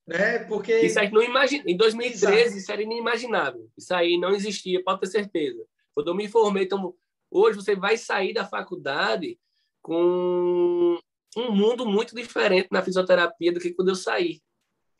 [0.06, 0.38] Né?
[0.44, 0.80] Porque...
[0.80, 1.62] Isso aí não imagina.
[1.66, 2.56] Em 2013, Exato.
[2.56, 3.70] isso era inimaginável.
[3.76, 5.62] Isso aí não existia, pode ter certeza.
[5.94, 6.94] Quando eu me formei, então,
[7.30, 9.38] hoje você vai sair da faculdade
[9.82, 10.98] com
[11.36, 14.40] um mundo muito diferente na fisioterapia do que quando eu saí.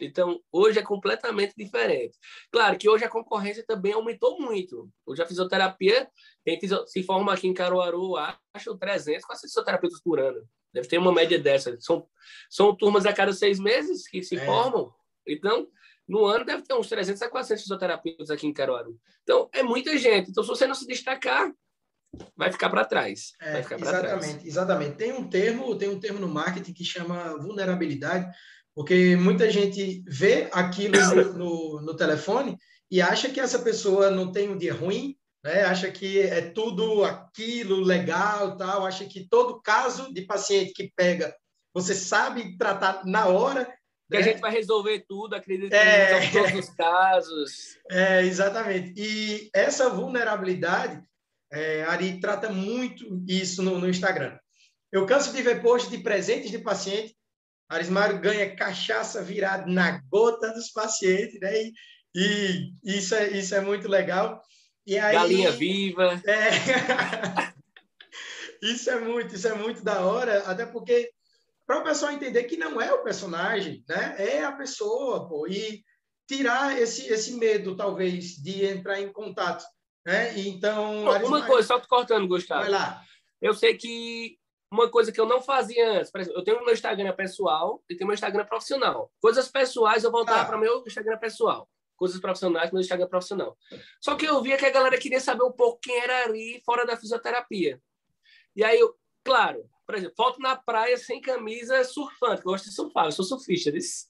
[0.01, 2.17] Então, hoje é completamente diferente.
[2.53, 4.89] Claro que hoje a concorrência também aumentou muito.
[5.05, 6.09] Hoje a fisioterapia,
[6.45, 10.47] quem se forma aqui em Caruaru, acha 300, quase fisioterapeutas por ano.
[10.73, 11.77] Deve ter uma média dessa.
[11.81, 12.07] São,
[12.49, 14.45] são turmas a cada seis meses que se é.
[14.45, 14.93] formam.
[15.27, 15.69] Então,
[16.07, 18.99] no ano deve ter uns 300 a 400 fisioterapeutas aqui em Caruaru.
[19.23, 20.31] Então, é muita gente.
[20.31, 21.53] Então, se você não se destacar,
[22.37, 23.33] vai ficar para trás.
[23.41, 24.47] É, exatamente, trás.
[24.47, 24.97] exatamente.
[24.97, 28.33] Tem um termo, tem um termo no marketing que chama vulnerabilidade
[28.79, 30.95] porque muita gente vê aquilo
[31.37, 32.57] no, no, telefone
[32.89, 35.65] e acha que essa pessoa não tem um dia ruim, né?
[35.65, 41.35] acha que é tudo aquilo legal, tal, acha que todo caso de paciente que pega,
[41.75, 43.65] você sabe tratar na hora,
[44.09, 44.21] Que né?
[44.21, 46.27] a gente vai resolver tudo, acredito é...
[46.27, 47.77] em todos os casos.
[47.91, 48.95] É, exatamente.
[48.97, 51.03] E essa vulnerabilidade,
[51.51, 54.39] é, Ari trata muito isso no, no Instagram.
[54.93, 57.18] Eu canso de ver posts de presentes de paciente.
[57.69, 61.53] Arismário ganha cachaça virada na gota dos pacientes, né?
[61.63, 61.73] E,
[62.15, 64.43] e isso, é, isso é muito legal.
[64.87, 66.21] E aí, Galinha viva.
[66.27, 67.53] É...
[68.63, 71.11] isso é muito, isso é muito da hora, até porque
[71.67, 74.15] para o pessoal entender que não é o personagem, né?
[74.19, 75.85] É a pessoa, pô, e
[76.27, 79.63] tirar esse esse medo talvez de entrar em contato,
[80.07, 80.39] né?
[80.39, 82.63] Então, uma coisa, só te cortando, Gustavo.
[82.63, 83.03] Vai lá.
[83.43, 84.39] Eu sei que
[84.71, 87.97] uma coisa que eu não fazia antes, por exemplo, eu tenho meu Instagram pessoal e
[87.97, 89.11] tenho meu Instagram profissional.
[89.21, 90.45] Coisas pessoais eu voltar ah.
[90.45, 91.69] para meu Instagram pessoal.
[91.97, 93.57] Coisas profissionais, meu Instagram profissional.
[94.01, 96.87] Só que eu via que a galera queria saber um pouco quem era ali fora
[96.87, 97.81] da fisioterapia.
[98.55, 98.95] E aí, eu,
[99.25, 103.25] claro, por exemplo, foto na praia sem camisa, surfando, eu gosto de surfar, eu sou
[103.25, 103.73] surfista.
[103.73, 104.07] Disse.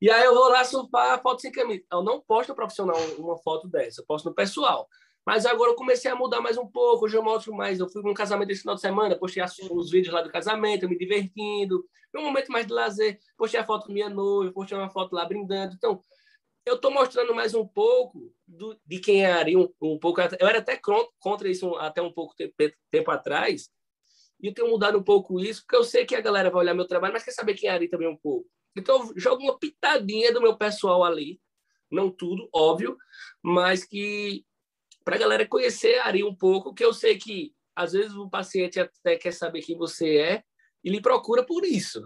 [0.00, 1.82] E aí eu vou lá surfar, foto sem camisa.
[1.92, 4.88] Eu não posto no profissional uma foto dessa, eu posto no pessoal.
[5.28, 7.78] Mas agora eu comecei a mudar mais um pouco, hoje eu mostro mais.
[7.78, 10.96] Eu fui num casamento esse final de semana, postei os vídeos lá do casamento, me
[10.96, 11.84] divertindo.
[12.16, 13.20] Um momento mais de lazer.
[13.36, 15.74] Postei a foto com minha noiva, postei uma foto lá brindando.
[15.74, 16.00] Então,
[16.64, 20.18] eu estou mostrando mais um pouco do, de quem é Ari, um, um, pouco.
[20.18, 20.80] Eu era até
[21.18, 22.54] contra isso até um pouco tempo,
[22.90, 23.68] tempo atrás,
[24.40, 26.72] e eu tenho mudado um pouco isso, porque eu sei que a galera vai olhar
[26.72, 28.48] meu trabalho, mas quer saber quem é Ari também um pouco.
[28.74, 31.38] Então, eu jogo uma pitadinha do meu pessoal ali,
[31.90, 32.96] não tudo, óbvio,
[33.42, 34.42] mas que
[35.08, 38.28] para a galera conhecer a Ari um pouco, que eu sei que às vezes o
[38.28, 40.44] paciente até quer saber quem você é
[40.84, 42.04] e lhe procura por isso.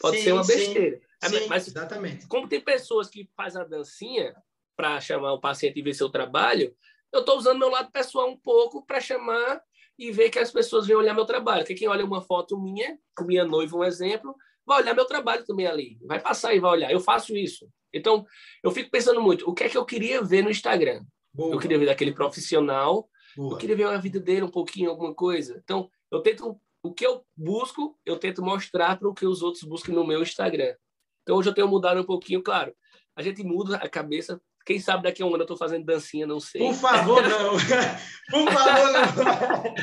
[0.00, 0.98] Pode sim, ser uma besteira.
[1.22, 2.26] Sim, sim, mas exatamente.
[2.26, 4.34] Como tem pessoas que fazem a dancinha
[4.74, 6.74] para chamar o paciente e ver seu trabalho,
[7.12, 9.60] eu estou usando meu lado pessoal um pouco para chamar
[9.98, 11.64] e ver que as pessoas vêm olhar meu trabalho.
[11.64, 14.34] Porque quem olha uma foto minha, com minha noiva, um exemplo,
[14.64, 15.98] vai olhar meu trabalho também ali.
[16.06, 16.90] Vai passar e vai olhar.
[16.90, 17.68] Eu faço isso.
[17.92, 18.24] Então,
[18.64, 21.04] eu fico pensando muito, o que é que eu queria ver no Instagram?
[21.38, 21.54] Boa.
[21.54, 23.54] Eu queria ver daquele profissional, Boa.
[23.54, 25.60] eu queria ver a vida dele um pouquinho, alguma coisa.
[25.62, 29.62] Então, eu tento, o que eu busco, eu tento mostrar para o que os outros
[29.62, 30.74] buscam no meu Instagram.
[31.22, 32.74] Então, hoje eu tenho mudado um pouquinho, claro.
[33.14, 36.26] A gente muda a cabeça quem sabe daqui a um ano eu estou fazendo dancinha,
[36.26, 36.60] não sei.
[36.60, 37.52] Por favor, não.
[38.30, 39.74] Por favor, não.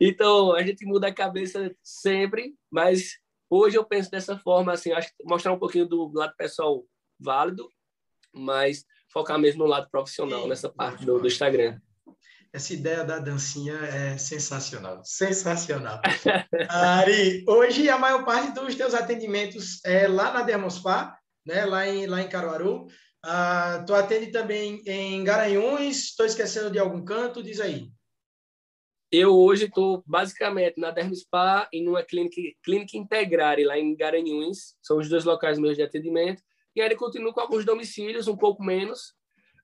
[0.00, 3.18] então, a gente muda a cabeça sempre, mas
[3.50, 6.82] hoje eu penso dessa forma, assim, acho que mostrar um pouquinho do lado pessoal
[7.18, 7.68] válido,
[8.32, 11.78] mas focar mesmo no lado profissional, nessa parte do, do Instagram
[12.52, 16.00] essa ideia da dancinha é sensacional, sensacional.
[16.68, 22.06] Ari, hoje a maior parte dos teus atendimentos é lá na Dermospa, né, lá em
[22.06, 22.86] lá em Caruaru.
[23.22, 26.06] Ah, tu atende também em Garanhuns?
[26.06, 27.42] Estou esquecendo de algum canto?
[27.42, 27.88] Diz aí.
[29.12, 34.76] Eu hoje estou basicamente na Dermispa e numa clínica, clínica Integrare lá em Garanhuns.
[34.82, 36.42] São os dois locais meus de atendimento.
[36.74, 39.14] E aí continuo com alguns domicílios, um pouco menos,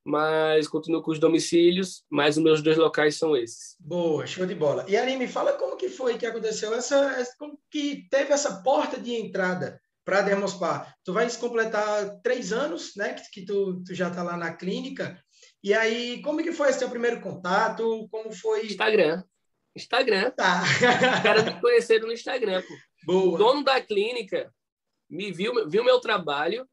[0.04, 3.76] mas continuo com os domicílios, mas os meus dois locais são esses.
[3.80, 4.84] Boa, show de bola.
[4.88, 9.00] E Ari, me fala como que foi que aconteceu essa, como que teve essa porta
[9.00, 10.94] de entrada para a Dermospar.
[11.04, 15.20] Tu vai completar três anos, né, que, que tu, tu já está lá na clínica.
[15.62, 18.06] E aí, como que foi esse teu primeiro contato?
[18.08, 18.66] Como foi?
[18.66, 19.24] Instagram.
[19.74, 20.30] Instagram.
[20.30, 20.62] Tá.
[20.62, 22.74] Os caras me conheceram no Instagram, pô.
[23.04, 23.34] Boa.
[23.34, 24.52] O dono da clínica
[25.10, 26.68] me viu, viu meu trabalho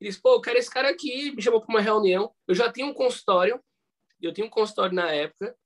[0.00, 2.32] e disse, pô, eu quero esse cara aqui, me chamou para uma reunião.
[2.46, 3.60] Eu já tinha um consultório,
[4.20, 5.56] eu tinha um consultório na época,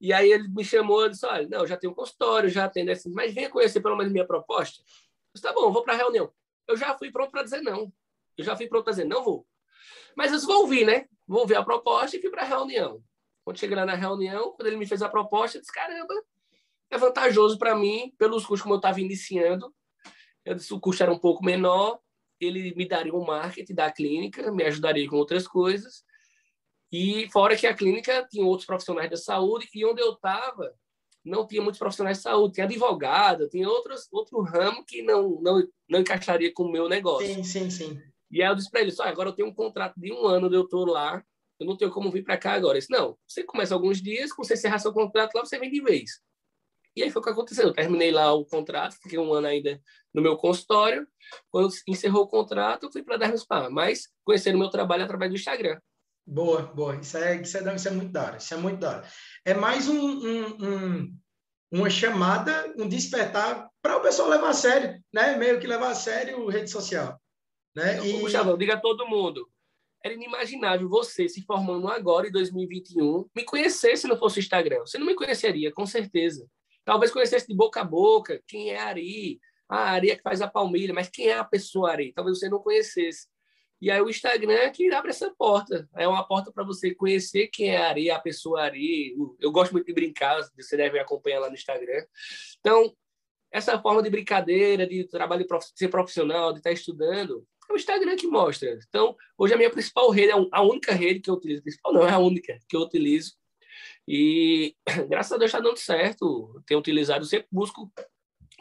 [0.00, 2.90] e aí ele me chamou e disse, olha, não, já tenho um consultório, já atendo
[2.90, 4.82] assim, mas venha conhecer pelo menos minha proposta.
[4.82, 6.32] Eu disse, tá bom, vou para a reunião
[6.70, 7.92] eu já fui pronto para dizer não.
[8.36, 9.46] Eu já fui pronto para dizer não vou.
[10.16, 11.06] Mas eu vou ouvir, né?
[11.26, 13.02] Vou ouvir a proposta e fui para a reunião.
[13.44, 16.14] Quando cheguei lá na reunião, quando ele me fez a proposta, eu disse: caramba,
[16.90, 19.74] é vantajoso para mim, pelos custos como eu estava iniciando.
[20.44, 21.98] Eu disse: o custo era um pouco menor,
[22.40, 26.04] ele me daria o um marketing da clínica, me ajudaria com outras coisas.
[26.92, 30.74] E fora que a clínica tinha outros profissionais da saúde, e onde eu estava,
[31.24, 35.62] não tinha muitos profissionais de saúde, tinha advogado, tinha outros, outro ramo que não, não,
[35.88, 37.26] não encaixaria com o meu negócio.
[37.26, 38.02] Sim, sim, sim.
[38.30, 40.62] E aí eu disse para eles, agora eu tenho um contrato de um ano eu
[40.62, 41.22] estou lá,
[41.58, 42.78] eu não tenho como vir para cá agora.
[42.78, 45.80] disse, não, você começa alguns dias, quando você encerrar seu contrato lá, você vem de
[45.80, 46.20] vez.
[46.96, 47.66] E aí foi o que aconteceu.
[47.66, 49.80] Eu terminei lá o contrato, fiquei um ano ainda
[50.14, 51.06] no meu consultório.
[51.50, 55.30] Quando encerrou o contrato, eu fui para Dermis Spa, mas conhecendo o meu trabalho através
[55.30, 55.80] do Instagram.
[56.26, 56.96] Boa, boa.
[56.96, 58.36] Isso é, isso é, isso é muito da hora.
[58.36, 59.08] Isso é muito da hora.
[59.44, 61.20] É mais um, um, um
[61.72, 65.36] uma chamada, um despertar para o pessoal levar a sério, né?
[65.36, 67.20] Meio que levar a sério rede social.
[67.74, 68.04] Né?
[68.04, 68.20] E...
[68.20, 69.48] Gustavo, diga a todo mundo.
[70.02, 74.80] Era inimaginável você se formando agora, em 2021, me conhecer se não fosse o Instagram.
[74.80, 76.46] Você não me conheceria, com certeza.
[76.84, 79.38] Talvez conhecesse de boca a boca quem é Ari,
[79.70, 82.12] Ah, a Ari é que faz a palmilha, mas quem é a pessoa Ari?
[82.12, 83.28] Talvez você não conhecesse.
[83.80, 85.88] E aí o Instagram é que abre essa porta.
[85.96, 89.14] É uma porta para você conhecer quem é a Ari, a pessoa Ari.
[89.38, 92.04] Eu gosto muito de brincar, você deve acompanhar lá no Instagram.
[92.58, 92.92] Então,
[93.52, 98.16] essa forma de brincadeira, de trabalho de ser profissional, de estar estudando, é o Instagram
[98.16, 98.76] que mostra.
[98.88, 102.06] Então, hoje a minha principal rede, é a única rede que eu utilizo, principal não,
[102.06, 103.34] é a única que eu utilizo.
[104.06, 104.74] E
[105.08, 106.60] graças a Deus está dando certo.
[106.66, 107.88] Tenho utilizado, sempre busco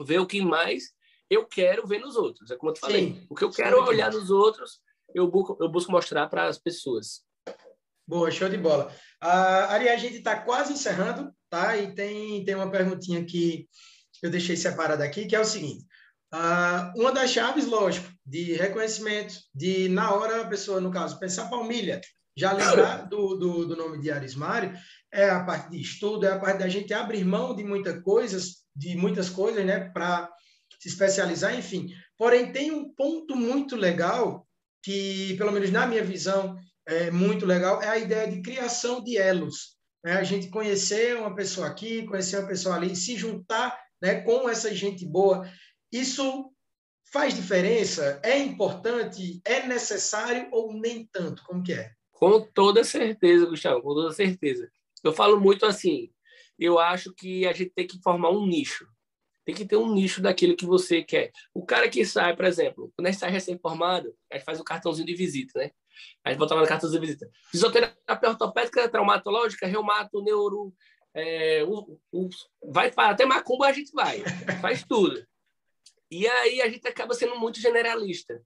[0.05, 0.93] ver o que mais
[1.29, 2.49] eu quero ver nos outros.
[2.51, 3.13] É como eu te falei.
[3.13, 4.79] Sim, o que eu quero olhar nos outros,
[5.13, 7.21] eu busco, eu busco mostrar para as pessoas.
[8.07, 8.91] Boa, show de bola.
[9.23, 11.77] Uh, Ari, a gente está quase encerrando, tá?
[11.77, 13.67] E tem, tem uma perguntinha que
[14.23, 15.85] eu deixei separada aqui, que é o seguinte.
[16.33, 21.49] Uh, uma das chaves, lógico, de reconhecimento, de na hora a pessoa, no caso, pensar
[21.49, 22.01] palmilha,
[22.35, 24.73] já lembrar do, do, do nome de Arismário,
[25.11, 28.63] é a parte de estudo, é a parte da gente abrir mão de muitas coisas,
[28.75, 30.31] de muitas coisas, né, para
[30.79, 31.89] se especializar, enfim.
[32.17, 34.47] Porém, tem um ponto muito legal
[34.81, 36.57] que, pelo menos na minha visão,
[36.87, 39.77] é muito legal, é a ideia de criação de elos.
[40.03, 40.13] Né?
[40.13, 44.73] A gente conhecer uma pessoa aqui, conhecer uma pessoa ali, se juntar né, com essa
[44.73, 45.47] gente boa.
[45.91, 46.51] Isso
[47.11, 48.19] faz diferença?
[48.23, 49.41] É importante?
[49.43, 51.43] É necessário ou nem tanto?
[51.43, 51.91] Como que é?
[52.11, 54.69] Com toda certeza, Gustavo, com toda certeza.
[55.03, 56.09] Eu falo muito assim,
[56.57, 58.87] eu acho que a gente tem que formar um nicho.
[59.49, 61.31] Tem que ter um nicho daquilo que você quer.
[61.51, 64.63] O cara que sai, por exemplo, quando a gente sai recém-formado, a gente faz o
[64.63, 65.71] cartãozinho de visita, né?
[66.23, 67.27] A gente bota lá no cartãozinho de visita.
[67.49, 70.71] Fisioterapia ortopédica, traumatológica, reumato, neuro,
[71.15, 72.29] é, o, o,
[72.71, 74.21] vai até macumba a gente vai,
[74.61, 75.19] faz tudo.
[76.11, 78.39] E aí a gente acaba sendo muito generalista.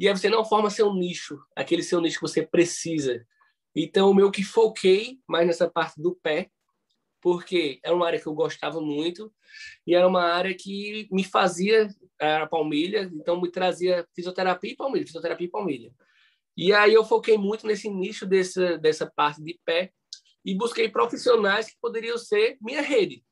[0.00, 3.24] E aí você não forma seu nicho, aquele seu nicho que você precisa.
[3.72, 6.50] Então, o meu que foquei mais nessa parte do pé,
[7.24, 9.32] porque era uma área que eu gostava muito
[9.86, 11.88] e era uma área que me fazia
[12.20, 15.90] a palmilha, então me trazia fisioterapia e palmilha, fisioterapia e palmilha.
[16.54, 19.90] E aí eu foquei muito nesse nicho dessa, dessa parte de pé
[20.44, 23.24] e busquei profissionais que poderiam ser minha rede.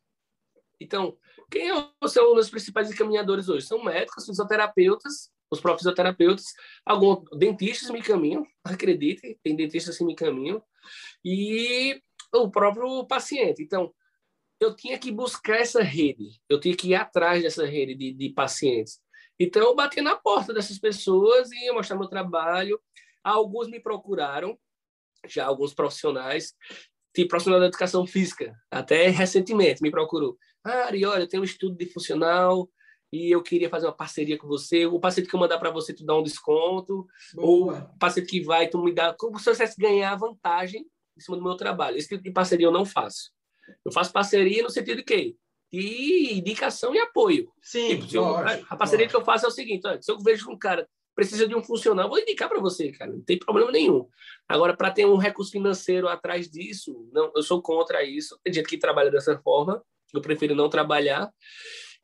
[0.81, 1.19] Então,
[1.51, 1.69] quem
[2.09, 3.67] são os principais encaminhadores hoje?
[3.67, 6.47] São médicos, fisioterapeutas, os próprios fisioterapeutas,
[6.87, 10.63] alguns dentistas me caminham, acreditem, tem dentistas que me caminham,
[11.23, 13.63] e o próprio paciente.
[13.63, 13.93] Então,
[14.61, 18.31] eu tinha que buscar essa rede, eu tinha que ir atrás dessa rede de, de
[18.31, 19.01] pacientes.
[19.39, 22.81] Então, eu bati na porta dessas pessoas e ia mostrar meu trabalho.
[23.25, 24.57] Alguns me procuraram,
[25.27, 26.55] já alguns profissionais,
[27.15, 30.37] tipo profissional da educação física, até recentemente me procurou.
[30.65, 32.69] Ah, Ari, olha, eu tenho um estudo de funcional
[33.13, 34.87] e eu queria fazer uma parceria com você.
[34.87, 37.07] O paciente que eu mandar para você, tu dá um desconto.
[37.35, 37.47] Boa.
[37.47, 39.13] Ou o paciente que vai, tu me dá.
[39.13, 40.87] Como se você ganhar vantagem
[41.17, 41.97] em cima do meu trabalho.
[41.97, 43.31] Esse tipo de parceria eu não faço.
[43.85, 45.37] Eu faço parceria no sentido de quê?
[45.73, 47.51] De indicação e apoio.
[47.63, 50.51] Sim, tipo, eu, a parceria que eu faço é o seguinte: olha, se eu vejo
[50.51, 54.09] um cara precisa de um funcional, vou indicar para você, cara, não tem problema nenhum.
[54.49, 58.39] Agora, para ter um recurso financeiro atrás disso, não, eu sou contra isso.
[58.43, 59.83] Tem gente que trabalha dessa forma,
[60.13, 61.31] eu prefiro não trabalhar.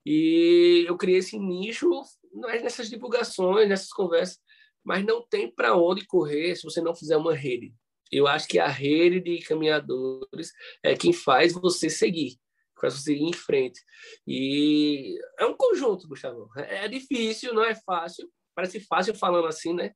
[0.05, 1.91] E eu criei esse nicho
[2.35, 4.39] nessas divulgações, nessas conversas,
[4.85, 7.75] mas não tem para onde correr se você não fizer uma rede.
[8.11, 10.53] Eu acho que a rede de caminhadores
[10.83, 12.39] é quem faz você seguir,
[12.81, 13.81] faz você ir em frente.
[14.27, 16.49] E é um conjunto, Gustavo.
[16.57, 18.29] É difícil, não é fácil.
[18.55, 19.93] Parece fácil falando assim, né?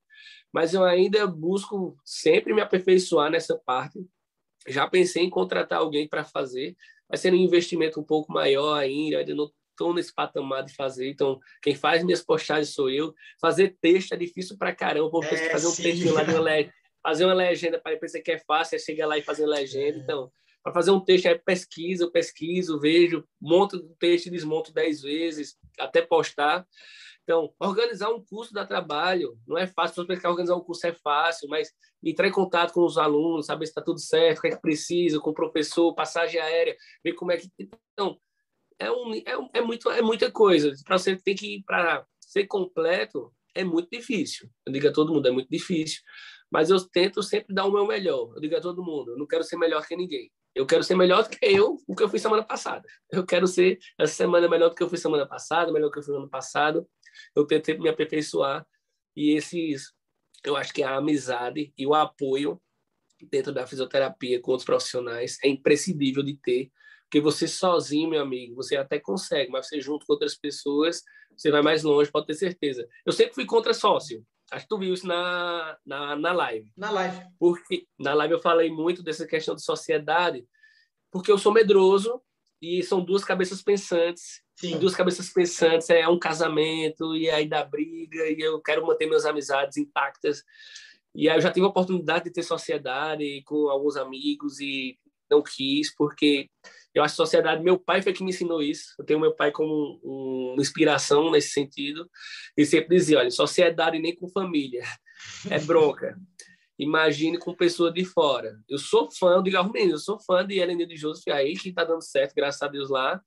[0.52, 3.98] Mas eu ainda busco sempre me aperfeiçoar nessa parte.
[4.68, 6.76] Já pensei em contratar alguém para fazer,
[7.08, 11.10] vai ser um investimento um pouco maior ainda, ainda não estou nesse patamar de fazer.
[11.10, 13.12] Então, quem faz minhas postagens sou eu.
[13.40, 16.40] Fazer texto é difícil para caramba, porque é, fazer um texto lá de uma
[17.02, 19.98] fazer uma legenda para pensar que é fácil, é chegar lá e fazer legenda.
[19.98, 20.30] Então,
[20.62, 25.02] para fazer um texto é pesquisa, eu pesquiso, vejo, monto o texto e desmonto dez
[25.02, 26.66] vezes até postar.
[27.24, 30.06] Então, organizar um curso dá trabalho, não é fácil.
[30.06, 31.72] Que organizar um curso é fácil, mas
[32.02, 34.60] entrar em contato com os alunos, saber se está tudo certo, o que é que
[34.60, 37.48] precisa, com o professor, passagem aérea, ver como é que.
[37.92, 38.18] Então,
[38.78, 40.72] é, um, é, é, muito, é muita coisa.
[40.84, 44.48] Para você ter que para ser completo, é muito difícil.
[44.66, 46.00] Eu digo a todo mundo, é muito difícil.
[46.52, 48.32] Mas eu tento sempre dar o meu melhor.
[48.34, 50.30] Eu digo a todo mundo, eu não quero ser melhor que ninguém.
[50.54, 52.86] Eu quero ser melhor do que eu, o que eu fui semana passada.
[53.10, 56.00] Eu quero ser essa semana melhor do que eu fui semana passada, melhor do que
[56.00, 56.86] eu fui ano passado.
[57.34, 58.66] Eu tento me aperfeiçoar.
[59.16, 59.92] E esses,
[60.44, 62.60] eu acho que a amizade e o apoio
[63.30, 66.70] dentro da fisioterapia com os profissionais é imprescindível de ter
[67.12, 71.02] porque você sozinho, meu amigo, você até consegue, mas você junto com outras pessoas,
[71.36, 72.88] você vai mais longe, pode ter certeza.
[73.04, 74.24] Eu sempre fui contra sócio.
[74.52, 76.70] Acho que tu viu isso na, na, na live.
[76.76, 77.26] Na live.
[77.38, 80.46] Porque na live eu falei muito dessa questão de sociedade,
[81.10, 82.20] porque eu sou medroso
[82.60, 84.42] e são duas cabeças pensantes.
[84.54, 84.78] Sim.
[84.78, 89.24] Duas cabeças pensantes é um casamento, e aí dá briga, e eu quero manter minhas
[89.24, 90.44] amizades intactas.
[91.14, 94.98] E aí eu já tive a oportunidade de ter sociedade com alguns amigos e
[95.30, 96.50] não quis, porque
[96.94, 98.94] eu acho que sociedade, meu pai foi que me ensinou isso.
[98.98, 102.08] Eu tenho meu pai como um, uma inspiração nesse sentido.
[102.56, 104.82] E sempre dizia: olha, sociedade nem com família,
[105.50, 106.18] é bronca.
[106.78, 108.58] Imagine com pessoa de fora.
[108.68, 111.68] Eu sou fã do Igor Mendes, eu sou fã de Helena de Joseph aí, que
[111.68, 113.20] está dando certo, graças a Deus lá,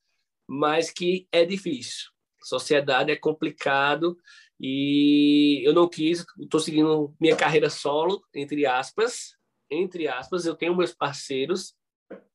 [0.47, 2.09] mas que é difícil.
[2.43, 4.17] Sociedade é complicado
[4.59, 9.35] e eu não quis, estou seguindo minha carreira solo, entre aspas,
[9.69, 11.73] entre aspas, eu tenho meus parceiros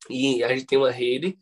[0.08, 1.36] e a gente tem uma rede,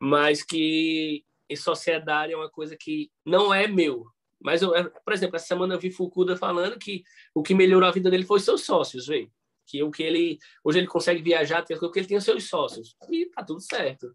[0.00, 4.06] mas que em sociedade é uma coisa que não é meu.
[4.42, 4.72] Mas, eu,
[5.04, 7.02] por exemplo, essa semana eu vi Fukuda falando que
[7.34, 9.30] o que melhorou a vida dele foi seus sócios, velho.
[9.66, 13.42] Que o que ele hoje ele consegue viajar porque ele tem seus sócios e tá
[13.42, 14.14] tudo certo.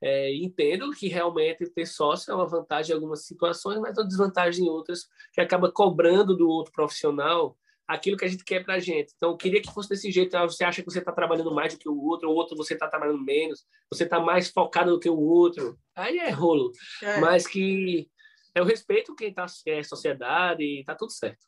[0.00, 4.66] É, entendo que realmente ter sócio é uma vantagem em algumas situações, mas uma desvantagem
[4.66, 7.56] em outras, que acaba cobrando do outro profissional
[7.86, 9.12] aquilo que a gente quer para a gente.
[9.16, 10.36] Então, eu queria que fosse desse jeito.
[10.36, 12.74] Ah, você acha que você está trabalhando mais do que o outro, ou outro você
[12.74, 15.78] está trabalhando menos, você está mais focado do que o outro.
[15.94, 16.72] Aí é rolo.
[17.02, 17.20] É.
[17.20, 18.08] Mas que
[18.54, 21.46] eu respeito quem está é sociedade e está tudo certo.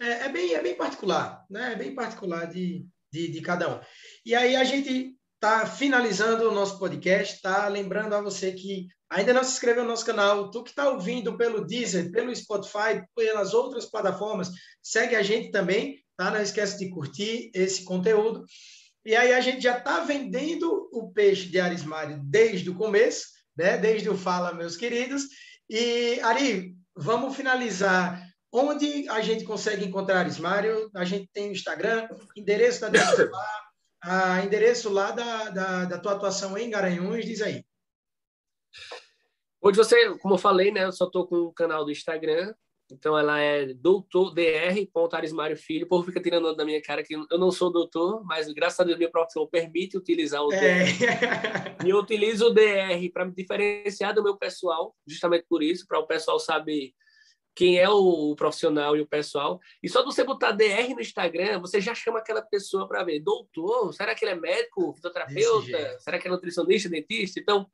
[0.00, 1.74] É, é, bem, é bem particular, né?
[1.74, 3.80] É bem particular de, de, de cada um.
[4.24, 7.68] E aí a gente está finalizando o nosso podcast, tá?
[7.68, 11.36] Lembrando a você que ainda não se inscreveu no nosso canal, tu que está ouvindo
[11.36, 14.50] pelo Deezer, pelo Spotify, pelas outras plataformas,
[14.82, 16.30] segue a gente também, tá?
[16.30, 18.44] Não esquece de curtir esse conteúdo.
[19.04, 23.76] E aí a gente já está vendendo o peixe de Arismário desde o começo, né?
[23.76, 25.24] Desde o Fala, meus queridos.
[25.68, 28.26] E, Ari, vamos finalizar.
[28.52, 30.90] Onde a gente consegue encontrar Arismário?
[30.94, 33.30] A gente tem o Instagram, endereço da descrição
[34.02, 37.64] a endereço lá da, da, da, tua atuação em Garanhuns, diz aí.
[39.62, 42.54] Hoje você, como eu falei, né, eu só estou com o canal do Instagram,
[42.90, 45.84] então ela é doutor dr.arismário filho.
[45.84, 48.84] O povo fica tirando da minha cara que eu não sou doutor, mas graças a
[48.84, 50.56] Deus minha profissão permite utilizar o DR.
[50.60, 51.86] É.
[51.86, 55.98] E eu utilizo o DR para me diferenciar do meu pessoal, justamente por isso, para
[55.98, 56.92] o pessoal saber
[57.54, 59.60] quem é o profissional e o pessoal.
[59.82, 63.92] E só você botar DR no Instagram, você já chama aquela pessoa para ver, doutor,
[63.92, 65.98] será que ele é médico, fisioterapeuta?
[66.00, 67.38] Será que é nutricionista, dentista?
[67.38, 67.66] Então,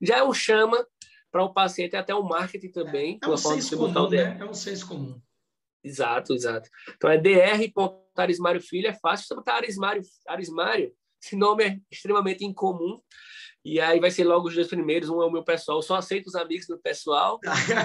[0.00, 0.86] já é um chama
[1.34, 3.18] para o paciente, até o marketing também.
[3.20, 4.38] É, é um senso comum, né?
[4.38, 5.20] É um senso comum.
[5.82, 6.70] Exato, exato.
[6.94, 9.26] Então é dr.arismário Filho, é fácil.
[9.26, 13.00] Você botar Arismário, Arismário, esse nome é extremamente incomum.
[13.64, 15.10] E aí vai ser logo os dois primeiros.
[15.10, 17.40] Um é o meu pessoal, eu só aceito os amigos do pessoal.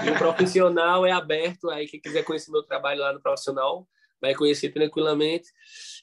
[0.06, 1.70] e o profissional é aberto.
[1.70, 3.84] Aí quem quiser conhecer meu trabalho lá no profissional
[4.20, 5.48] vai conhecer tranquilamente.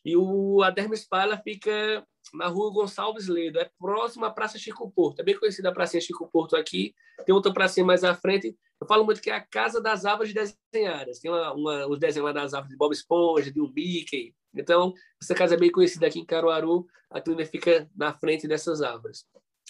[0.04, 0.96] E o a Derma
[1.44, 5.20] fica na rua Gonçalves Ledo, é próximo à Praça Chico Porto.
[5.20, 6.94] É bem conhecida a Praça Chico Porto aqui.
[7.26, 8.56] Tem outra pracinha mais à frente.
[8.80, 11.20] Eu falo muito que é a Casa das Árvores Desenhadas.
[11.20, 14.36] Tem uma, uma, os desenhos lá das árvores de Bob Esponja, de um Mickey.
[14.54, 16.86] Então, essa casa é bem conhecida aqui em Caruaru.
[17.10, 19.26] A clínica fica na frente dessas árvores.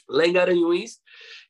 [0.09, 0.99] Lá em Garanhuns,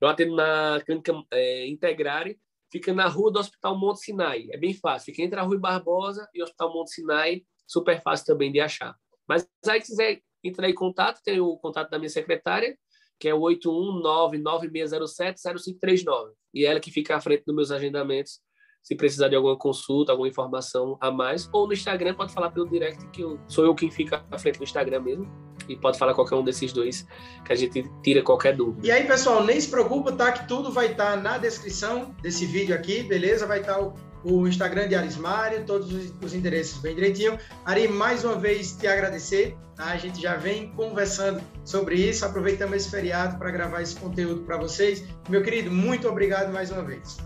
[0.02, 2.40] eu atendo na clínica é, Integrare,
[2.72, 4.48] fica na rua do Hospital Monte Sinai.
[4.52, 8.26] É bem fácil, fica entre a Rua Barbosa e o Hospital Monte Sinai, super fácil
[8.26, 8.96] também de achar.
[9.28, 12.78] Mas aí, se quiser entrar em contato, tem o contato da minha secretária,
[13.20, 16.34] que é o 819-9607-0539.
[16.54, 18.40] E ela que fica à frente dos meus agendamentos
[18.84, 22.70] se precisar de alguma consulta, alguma informação a mais, ou no Instagram pode falar pelo
[22.70, 26.14] direct que eu, sou eu quem fica à frente do Instagram mesmo e pode falar
[26.14, 27.06] qualquer um desses dois
[27.46, 28.86] que a gente tira qualquer dúvida.
[28.86, 30.32] E aí, pessoal, nem se preocupa, tá?
[30.32, 33.46] Que tudo vai estar tá na descrição desse vídeo aqui, beleza?
[33.46, 37.38] Vai estar tá o, o, Instagram de Arismário, todos os, os, endereços bem direitinho.
[37.66, 39.86] Ari, mais uma vez te agradecer, tá?
[39.86, 44.58] A gente já vem conversando sobre isso, aproveitamos esse feriado para gravar esse conteúdo para
[44.58, 45.04] vocês.
[45.30, 47.18] Meu querido, muito obrigado mais uma vez.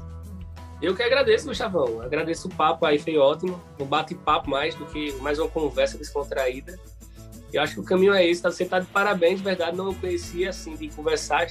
[0.82, 2.02] Eu que agradeço, Gustavão.
[2.02, 3.62] Agradeço o papo aí, foi ótimo.
[3.80, 6.78] Um bate-papo mais do que mais uma conversa descontraída.
[7.54, 8.50] Eu acho que o caminho é esse, tá?
[8.50, 9.78] Você tá de parabéns, de verdade.
[9.78, 11.46] Não conhecia, assim, de conversar,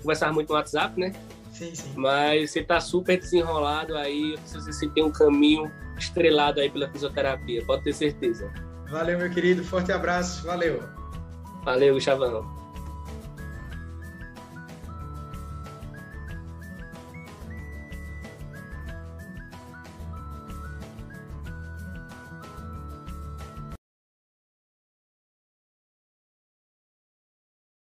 [0.00, 1.12] conversar muito no WhatsApp, né?
[1.52, 1.92] Sim, sim.
[1.96, 4.36] Mas você tá super desenrolado aí.
[4.46, 8.50] Você tem um caminho estrelado aí pela fisioterapia, pode ter certeza.
[8.88, 9.62] Valeu, meu querido.
[9.62, 10.46] Forte abraço.
[10.46, 10.82] Valeu.
[11.64, 12.59] Valeu, Gustavão.